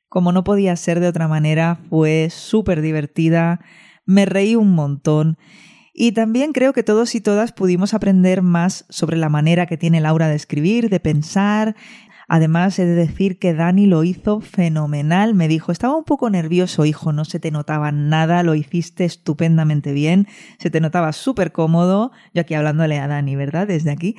Como 0.09 0.33
no 0.33 0.42
podía 0.42 0.74
ser 0.74 1.00
de 1.00 1.09
otra 1.09 1.28
manera, 1.28 1.80
fue 1.88 2.28
súper 2.30 2.83
divertida, 2.83 3.61
me 4.11 4.27
reí 4.27 4.57
un 4.57 4.73
montón 4.75 5.38
y 5.92 6.12
también 6.12 6.53
creo 6.53 6.73
que 6.73 6.83
todos 6.83 7.14
y 7.14 7.20
todas 7.20 7.53
pudimos 7.53 7.94
aprender 7.94 8.42
más 8.42 8.87
sobre 8.88 9.16
la 9.16 9.29
manera 9.29 9.66
que 9.66 9.77
tiene 9.77 10.01
Laura 10.01 10.29
de 10.29 10.37
escribir, 10.37 10.88
de 10.88 11.01
pensar 11.01 11.77
Además, 12.33 12.79
he 12.79 12.85
de 12.85 12.94
decir 12.94 13.40
que 13.40 13.55
Dani 13.55 13.87
lo 13.87 14.05
hizo 14.05 14.40
fenomenal. 14.40 15.35
Me 15.35 15.49
dijo, 15.49 15.73
estaba 15.73 15.96
un 15.96 16.05
poco 16.05 16.31
nervioso, 16.31 16.85
hijo, 16.85 17.12
no 17.12 17.25
se 17.25 17.40
te 17.40 17.51
notaba 17.51 17.90
nada, 17.90 18.44
lo 18.44 18.55
hiciste 18.55 19.05
estupendamente 19.05 19.92
bien, 19.92 20.29
se 20.61 20.70
te 20.70 20.81
notaba 20.81 21.12
súper 21.12 21.51
cómodo. 21.51 22.12
Yo 22.33 22.42
aquí 22.42 22.55
hablándole 22.55 23.01
a 23.01 23.09
Dani, 23.09 23.35
¿verdad? 23.35 23.66
Desde 23.66 23.90
aquí. 23.90 24.14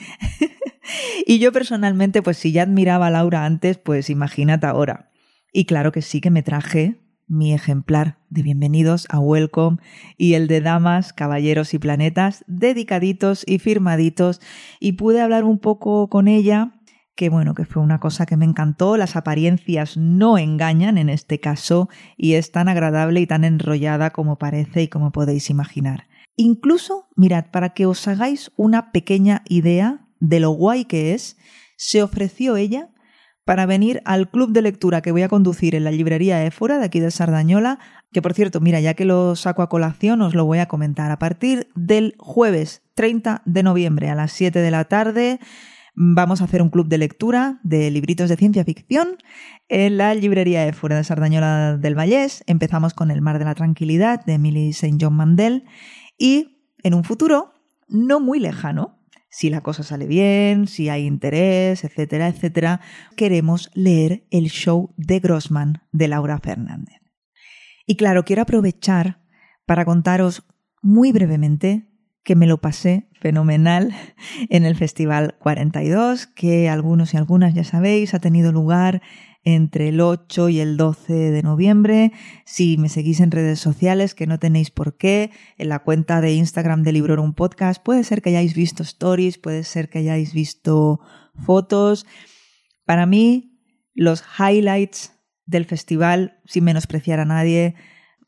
y 1.25 1.39
yo 1.39 1.53
personalmente, 1.53 2.21
pues 2.21 2.35
si 2.35 2.51
ya 2.51 2.63
admiraba 2.63 3.07
a 3.07 3.11
Laura 3.11 3.45
antes, 3.45 3.77
pues 3.77 4.09
imagínate 4.09 4.67
ahora. 4.67 5.09
Y 5.53 5.63
claro 5.63 5.93
que 5.93 6.01
sí 6.01 6.19
que 6.19 6.31
me 6.31 6.43
traje 6.43 7.00
mi 7.31 7.53
ejemplar 7.53 8.17
de 8.29 8.43
bienvenidos 8.43 9.07
a 9.09 9.17
Welcome 9.19 9.77
y 10.17 10.33
el 10.33 10.47
de 10.47 10.59
Damas, 10.59 11.13
Caballeros 11.13 11.73
y 11.73 11.79
Planetas, 11.79 12.43
dedicaditos 12.45 13.45
y 13.47 13.59
firmaditos, 13.59 14.41
y 14.81 14.93
pude 14.93 15.21
hablar 15.21 15.45
un 15.45 15.57
poco 15.57 16.09
con 16.09 16.27
ella 16.27 16.73
que 17.15 17.29
bueno, 17.29 17.53
que 17.53 17.65
fue 17.65 17.81
una 17.81 17.99
cosa 17.99 18.25
que 18.25 18.35
me 18.35 18.43
encantó. 18.43 18.97
Las 18.97 19.15
apariencias 19.15 19.95
no 19.95 20.37
engañan 20.37 20.97
en 20.97 21.07
este 21.07 21.39
caso 21.39 21.87
y 22.17 22.33
es 22.33 22.51
tan 22.51 22.67
agradable 22.67 23.21
y 23.21 23.27
tan 23.27 23.45
enrollada 23.45 24.09
como 24.09 24.37
parece 24.37 24.83
y 24.83 24.87
como 24.87 25.11
podéis 25.11 25.49
imaginar. 25.49 26.07
Incluso, 26.35 27.07
mirad, 27.15 27.45
para 27.51 27.69
que 27.69 27.85
os 27.85 28.07
hagáis 28.07 28.51
una 28.57 28.91
pequeña 28.91 29.43
idea 29.47 30.05
de 30.19 30.39
lo 30.41 30.51
guay 30.51 30.83
que 30.83 31.13
es, 31.13 31.37
se 31.77 32.03
ofreció 32.03 32.57
ella 32.57 32.89
para 33.51 33.65
venir 33.65 34.01
al 34.05 34.29
club 34.29 34.53
de 34.53 34.61
lectura 34.61 35.01
que 35.01 35.11
voy 35.11 35.23
a 35.23 35.27
conducir 35.27 35.75
en 35.75 35.83
la 35.83 35.91
librería 35.91 36.45
Éfora 36.45 36.77
de 36.77 36.85
aquí 36.85 37.01
de 37.01 37.11
Sardañola, 37.11 37.79
que 38.13 38.21
por 38.21 38.33
cierto, 38.33 38.61
mira, 38.61 38.79
ya 38.79 38.93
que 38.93 39.03
lo 39.03 39.35
saco 39.35 39.61
a 39.61 39.67
colación, 39.67 40.21
os 40.21 40.33
lo 40.33 40.45
voy 40.45 40.59
a 40.59 40.69
comentar. 40.69 41.11
A 41.11 41.19
partir 41.19 41.67
del 41.75 42.15
jueves 42.17 42.81
30 42.93 43.41
de 43.43 43.63
noviembre 43.63 44.09
a 44.09 44.15
las 44.15 44.31
7 44.31 44.57
de 44.57 44.71
la 44.71 44.85
tarde, 44.85 45.41
Vamos 45.93 46.39
a 46.39 46.45
hacer 46.45 46.61
un 46.61 46.69
club 46.69 46.87
de 46.87 46.97
lectura 46.97 47.59
de 47.63 47.91
libritos 47.91 48.29
de 48.29 48.37
ciencia 48.37 48.63
ficción 48.63 49.17
en 49.67 49.97
la 49.97 50.13
librería 50.13 50.71
Fuera 50.71 50.95
de 50.95 51.03
Sardañola 51.03 51.75
del 51.75 51.97
Vallés. 51.97 52.45
Empezamos 52.47 52.93
con 52.93 53.11
El 53.11 53.21
mar 53.21 53.37
de 53.37 53.43
la 53.43 53.55
tranquilidad 53.55 54.23
de 54.23 54.35
Emily 54.35 54.69
St. 54.69 54.95
John 55.01 55.17
Mandel 55.17 55.65
y 56.17 56.69
en 56.83 56.93
un 56.93 57.03
futuro 57.03 57.55
no 57.89 58.21
muy 58.21 58.39
lejano, 58.39 59.00
si 59.31 59.49
la 59.49 59.61
cosa 59.61 59.81
sale 59.81 60.05
bien, 60.05 60.67
si 60.67 60.89
hay 60.89 61.05
interés, 61.07 61.83
etcétera, 61.85 62.27
etcétera, 62.27 62.81
queremos 63.15 63.71
leer 63.73 64.27
el 64.29 64.49
show 64.49 64.93
de 64.97 65.19
Grossman 65.19 65.81
de 65.91 66.09
Laura 66.09 66.37
Fernández. 66.37 66.99
Y 67.87 67.95
claro, 67.95 68.25
quiero 68.25 68.43
aprovechar 68.43 69.21
para 69.65 69.85
contaros 69.85 70.43
muy 70.81 71.13
brevemente 71.13 71.87
que 72.23 72.35
me 72.35 72.45
lo 72.45 72.59
pasé 72.59 73.09
fenomenal 73.19 73.95
en 74.49 74.65
el 74.65 74.75
Festival 74.75 75.37
42, 75.39 76.27
que 76.27 76.69
algunos 76.69 77.13
y 77.13 77.17
algunas 77.17 77.53
ya 77.53 77.63
sabéis, 77.63 78.13
ha 78.13 78.19
tenido 78.19 78.51
lugar 78.51 79.01
entre 79.43 79.89
el 79.89 80.01
8 80.01 80.49
y 80.49 80.59
el 80.59 80.77
12 80.77 81.13
de 81.13 81.43
noviembre. 81.43 82.11
Si 82.45 82.77
me 82.77 82.89
seguís 82.89 83.19
en 83.19 83.31
redes 83.31 83.59
sociales, 83.59 84.13
que 84.13 84.27
no 84.27 84.39
tenéis 84.39 84.71
por 84.71 84.97
qué, 84.97 85.31
en 85.57 85.69
la 85.69 85.79
cuenta 85.79 86.21
de 86.21 86.33
Instagram 86.33 86.83
de 86.83 86.91
Librorum 86.91 87.33
Podcast, 87.33 87.83
puede 87.83 88.03
ser 88.03 88.21
que 88.21 88.29
hayáis 88.29 88.53
visto 88.53 88.83
stories, 88.83 89.37
puede 89.37 89.63
ser 89.63 89.89
que 89.89 89.99
hayáis 89.99 90.33
visto 90.33 90.99
fotos. 91.45 92.05
Para 92.85 93.05
mí, 93.05 93.59
los 93.93 94.23
highlights 94.39 95.13
del 95.45 95.65
festival, 95.65 96.39
sin 96.45 96.63
menospreciar 96.63 97.19
a 97.19 97.25
nadie, 97.25 97.75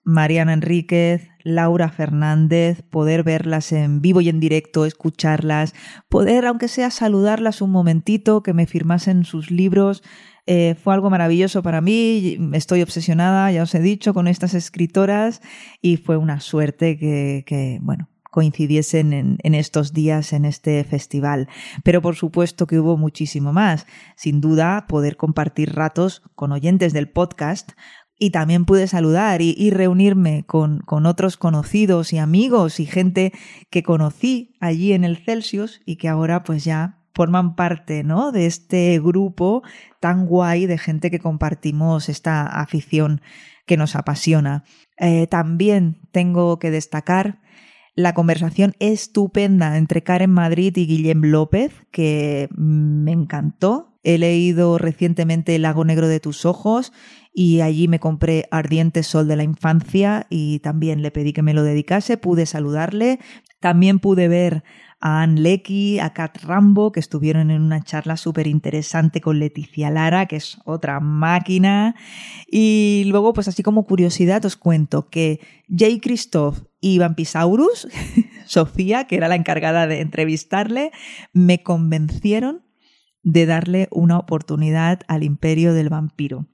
Mariana 0.04 0.54
Enríquez, 0.54 1.30
Laura 1.44 1.90
Fernández, 1.90 2.82
poder 2.82 3.24
verlas 3.24 3.72
en 3.72 4.02
vivo 4.02 4.20
y 4.20 4.30
en 4.30 4.40
directo, 4.40 4.86
escucharlas, 4.86 5.74
poder, 6.10 6.46
aunque 6.46 6.68
sea 6.68 6.92
saludarlas 6.92 7.62
un 7.62 7.72
momentito, 7.72 8.44
que 8.44 8.54
me 8.54 8.66
firmasen 8.66 9.24
sus 9.24 9.50
libros, 9.50 10.04
eh, 10.46 10.76
fue 10.82 10.94
algo 10.94 11.10
maravilloso 11.10 11.64
para 11.64 11.82
mí. 11.82 12.38
Estoy 12.54 12.82
obsesionada, 12.82 13.52
ya 13.52 13.64
os 13.64 13.74
he 13.76 13.80
dicho, 13.80 14.14
con 14.14 14.28
estas 14.28 14.54
escritoras 14.54 15.42
y 15.82 15.98
fue 15.98 16.18
una 16.18 16.40
suerte 16.40 16.98
que, 16.98 17.80
bueno, 17.82 18.10
coincidiesen 18.30 19.38
en, 19.42 19.56
estos 19.56 19.94
días 19.94 20.34
en 20.34 20.46
este 20.46 20.84
festival. 20.84 21.48
Pero 21.84 22.02
por 22.02 22.16
supuesto 22.16 22.68
que 22.68 22.80
hubo 22.80 22.98
muchísimo 22.98 23.54
más. 23.54 23.86
Sin 24.16 24.42
duda, 24.42 24.86
poder 24.88 25.18
compartir 25.18 25.74
ratos 25.74 26.24
con 26.36 26.52
oyentes 26.52 26.94
del 26.94 27.10
podcast, 27.10 27.72
y 28.20 28.30
también 28.30 28.64
pude 28.64 28.88
saludar 28.88 29.42
y, 29.42 29.70
reunirme 29.72 30.46
con, 30.46 30.84
otros 30.88 31.36
conocidos 31.36 32.14
y 32.14 32.20
amigos 32.20 32.80
y 32.80 32.86
gente 32.86 33.34
que 33.70 33.84
conocí 33.84 34.56
allí 34.62 34.94
en 34.94 35.04
el 35.04 35.18
Celsius 35.18 35.82
y 35.86 35.98
que 35.98 36.08
ahora 36.08 36.44
pues 36.44 36.64
ya 36.64 37.03
forman 37.14 37.56
parte 37.56 38.04
¿no? 38.04 38.32
de 38.32 38.46
este 38.46 39.00
grupo 39.00 39.64
tan 40.00 40.26
guay 40.26 40.66
de 40.66 40.78
gente 40.78 41.12
que 41.12 41.20
compartimos 41.20 42.10
esta 42.10 42.46
afición 42.46 43.22
que 43.66 43.78
nos 43.78 43.96
apasiona. 43.96 44.64
Eh, 44.98 45.28
también 45.28 46.02
tengo 46.12 46.60
que 46.60 46.72
destacar 46.72 47.40
la 47.96 48.14
conversación 48.14 48.74
estupenda 48.80 49.78
entre 49.78 50.02
Karen 50.02 50.32
Madrid 50.32 50.76
y 50.76 50.88
Guillem 50.88 51.22
López, 51.26 51.74
que 51.92 52.50
me 52.56 53.12
encantó. 53.12 53.90
He 54.04 54.18
leído 54.18 54.78
recientemente 54.78 55.56
El 55.56 55.62
lago 55.62 55.86
negro 55.86 56.08
de 56.08 56.20
tus 56.20 56.46
ojos 56.46 56.92
y 57.34 57.62
allí 57.62 57.88
me 57.88 58.00
compré 58.00 58.48
Ardiente 58.52 59.02
Sol 59.04 59.28
de 59.28 59.36
la 59.36 59.44
Infancia 59.44 60.28
y 60.30 60.60
también 60.60 61.02
le 61.02 61.12
pedí 61.12 61.34
que 61.34 61.42
me 61.42 61.54
lo 61.54 61.64
dedicase, 61.64 62.18
pude 62.18 62.46
saludarle, 62.46 63.20
también 63.64 64.00
pude 64.00 64.28
ver 64.28 64.62
a 65.00 65.22
Anne 65.22 65.40
Lecky, 65.40 65.98
a 66.00 66.12
Kat 66.12 66.44
Rambo, 66.44 66.92
que 66.92 67.00
estuvieron 67.00 67.50
en 67.50 67.62
una 67.62 67.82
charla 67.82 68.18
súper 68.18 68.46
interesante 68.46 69.22
con 69.22 69.40
Leticia 69.40 69.90
Lara, 69.90 70.26
que 70.26 70.36
es 70.36 70.58
otra 70.66 71.00
máquina. 71.00 71.96
Y 72.46 73.04
luego, 73.06 73.32
pues 73.32 73.48
así 73.48 73.64
como 73.64 73.86
curiosidad, 73.86 74.44
os 74.44 74.58
cuento 74.58 75.08
que 75.08 75.40
Jay 75.74 76.02
Christoph 76.02 76.64
y 76.82 77.00
Vampisaurus, 77.00 77.88
Sofía, 78.46 79.08
que 79.08 79.16
era 79.16 79.30
la 79.30 79.36
encargada 79.36 79.88
de 79.88 80.02
entrevistarle, 80.02 80.92
me 81.32 81.64
convencieron 81.64 82.66
de 83.22 83.46
darle 83.46 83.88
una 83.92 84.18
oportunidad 84.18 85.04
al 85.08 85.24
imperio 85.24 85.74
del 85.74 85.88
vampiro 85.88 86.50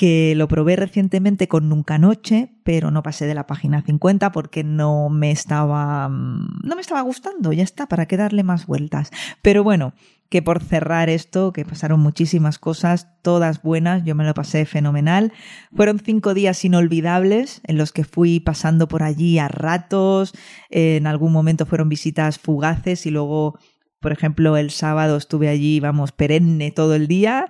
que 0.00 0.32
lo 0.34 0.48
probé 0.48 0.76
recientemente 0.76 1.46
con 1.46 1.68
Nunca 1.68 1.98
Noche, 1.98 2.54
pero 2.64 2.90
no 2.90 3.02
pasé 3.02 3.26
de 3.26 3.34
la 3.34 3.46
página 3.46 3.82
50 3.82 4.32
porque 4.32 4.64
no 4.64 5.10
me 5.10 5.30
estaba 5.30 6.08
mm, 6.08 6.60
no 6.64 6.74
me 6.74 6.80
estaba 6.80 7.02
gustando, 7.02 7.52
ya 7.52 7.64
está, 7.64 7.86
para 7.86 8.06
qué 8.06 8.16
darle 8.16 8.42
más 8.42 8.66
vueltas. 8.66 9.10
Pero 9.42 9.62
bueno, 9.62 9.92
que 10.30 10.40
por 10.40 10.62
cerrar 10.62 11.10
esto, 11.10 11.52
que 11.52 11.66
pasaron 11.66 12.00
muchísimas 12.00 12.58
cosas, 12.58 13.08
todas 13.20 13.60
buenas, 13.60 14.02
yo 14.02 14.14
me 14.14 14.24
lo 14.24 14.32
pasé 14.32 14.64
fenomenal. 14.64 15.34
Fueron 15.76 15.98
cinco 15.98 16.32
días 16.32 16.64
inolvidables 16.64 17.60
en 17.64 17.76
los 17.76 17.92
que 17.92 18.04
fui 18.04 18.40
pasando 18.40 18.88
por 18.88 19.02
allí 19.02 19.38
a 19.38 19.48
ratos, 19.48 20.32
en 20.70 21.06
algún 21.06 21.32
momento 21.32 21.66
fueron 21.66 21.90
visitas 21.90 22.38
fugaces 22.38 23.04
y 23.04 23.10
luego 23.10 23.58
Por 24.00 24.12
ejemplo, 24.12 24.56
el 24.56 24.70
sábado 24.70 25.18
estuve 25.18 25.48
allí, 25.48 25.78
vamos, 25.78 26.12
perenne 26.12 26.70
todo 26.70 26.94
el 26.94 27.06
día 27.06 27.48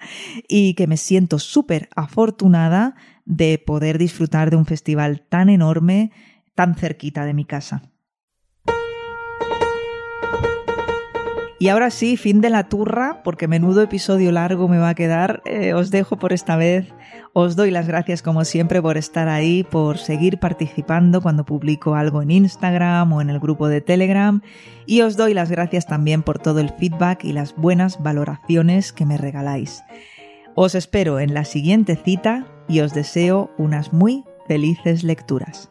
y 0.49 0.75
que 0.75 0.89
me 0.89 0.97
siento 0.97 1.39
súper 1.39 1.89
afortunada 1.95 2.97
de 3.25 3.63
poder 3.65 3.99
disfrutar 3.99 4.51
de 4.51 4.57
un 4.57 4.67
festival 4.67 5.23
tan 5.29 5.49
enorme, 5.49 6.11
tan 6.57 6.75
cerquita 6.75 7.25
de 7.25 7.35
mi 7.35 7.45
casa. 7.45 7.90
Y 11.61 11.69
ahora 11.69 11.91
sí, 11.91 12.17
fin 12.17 12.41
de 12.41 12.49
la 12.49 12.71
turra, 12.71 13.21
porque 13.23 13.47
menudo 13.47 13.83
episodio 13.83 14.33
largo 14.33 14.67
me 14.67 14.79
va 14.79 14.89
a 14.89 14.95
quedar. 14.95 15.43
Eh, 15.45 15.75
os 15.75 15.91
dejo 15.91 16.19
por 16.19 16.33
esta 16.33 16.57
vez. 16.57 16.91
Os 17.35 17.55
doy 17.55 17.71
las 17.71 17.87
gracias 17.87 18.23
como 18.23 18.47
siempre 18.47 18.81
por 18.81 18.97
estar 18.97 19.29
ahí, 19.29 19.63
por 19.63 19.99
seguir 19.99 20.39
participando 20.39 21.21
cuando 21.21 21.45
publico 21.45 21.97
algo 21.97 22.23
en 22.23 22.31
Instagram 22.31 23.13
o 23.13 23.21
en 23.21 23.29
el 23.29 23.41
grupo 23.41 23.69
de 23.69 23.83
Telegram. 23.83 24.41
Y 24.87 25.03
os 25.03 25.19
doy 25.19 25.35
las 25.35 25.51
gracias 25.51 25.87
también 25.87 26.23
por 26.23 26.39
todo 26.39 26.61
el 26.61 26.71
feedback 26.71 27.25
y 27.25 27.35
las 27.35 27.55
buenas 27.55 28.03
valoraciones 28.03 28.95
que 28.95 29.05
me 29.05 29.19
regaláis. 29.19 29.83
Os 30.55 30.75
espero 30.75 31.21
en 31.21 31.35
la 31.35 31.45
siguiente 31.45 31.95
cita 31.95 32.47
y 32.69 32.81
os 32.81 32.95
deseo 32.95 33.51
unas 33.59 33.93
muy 33.93 34.25
felices 34.49 35.05
lecturas. 35.05 35.71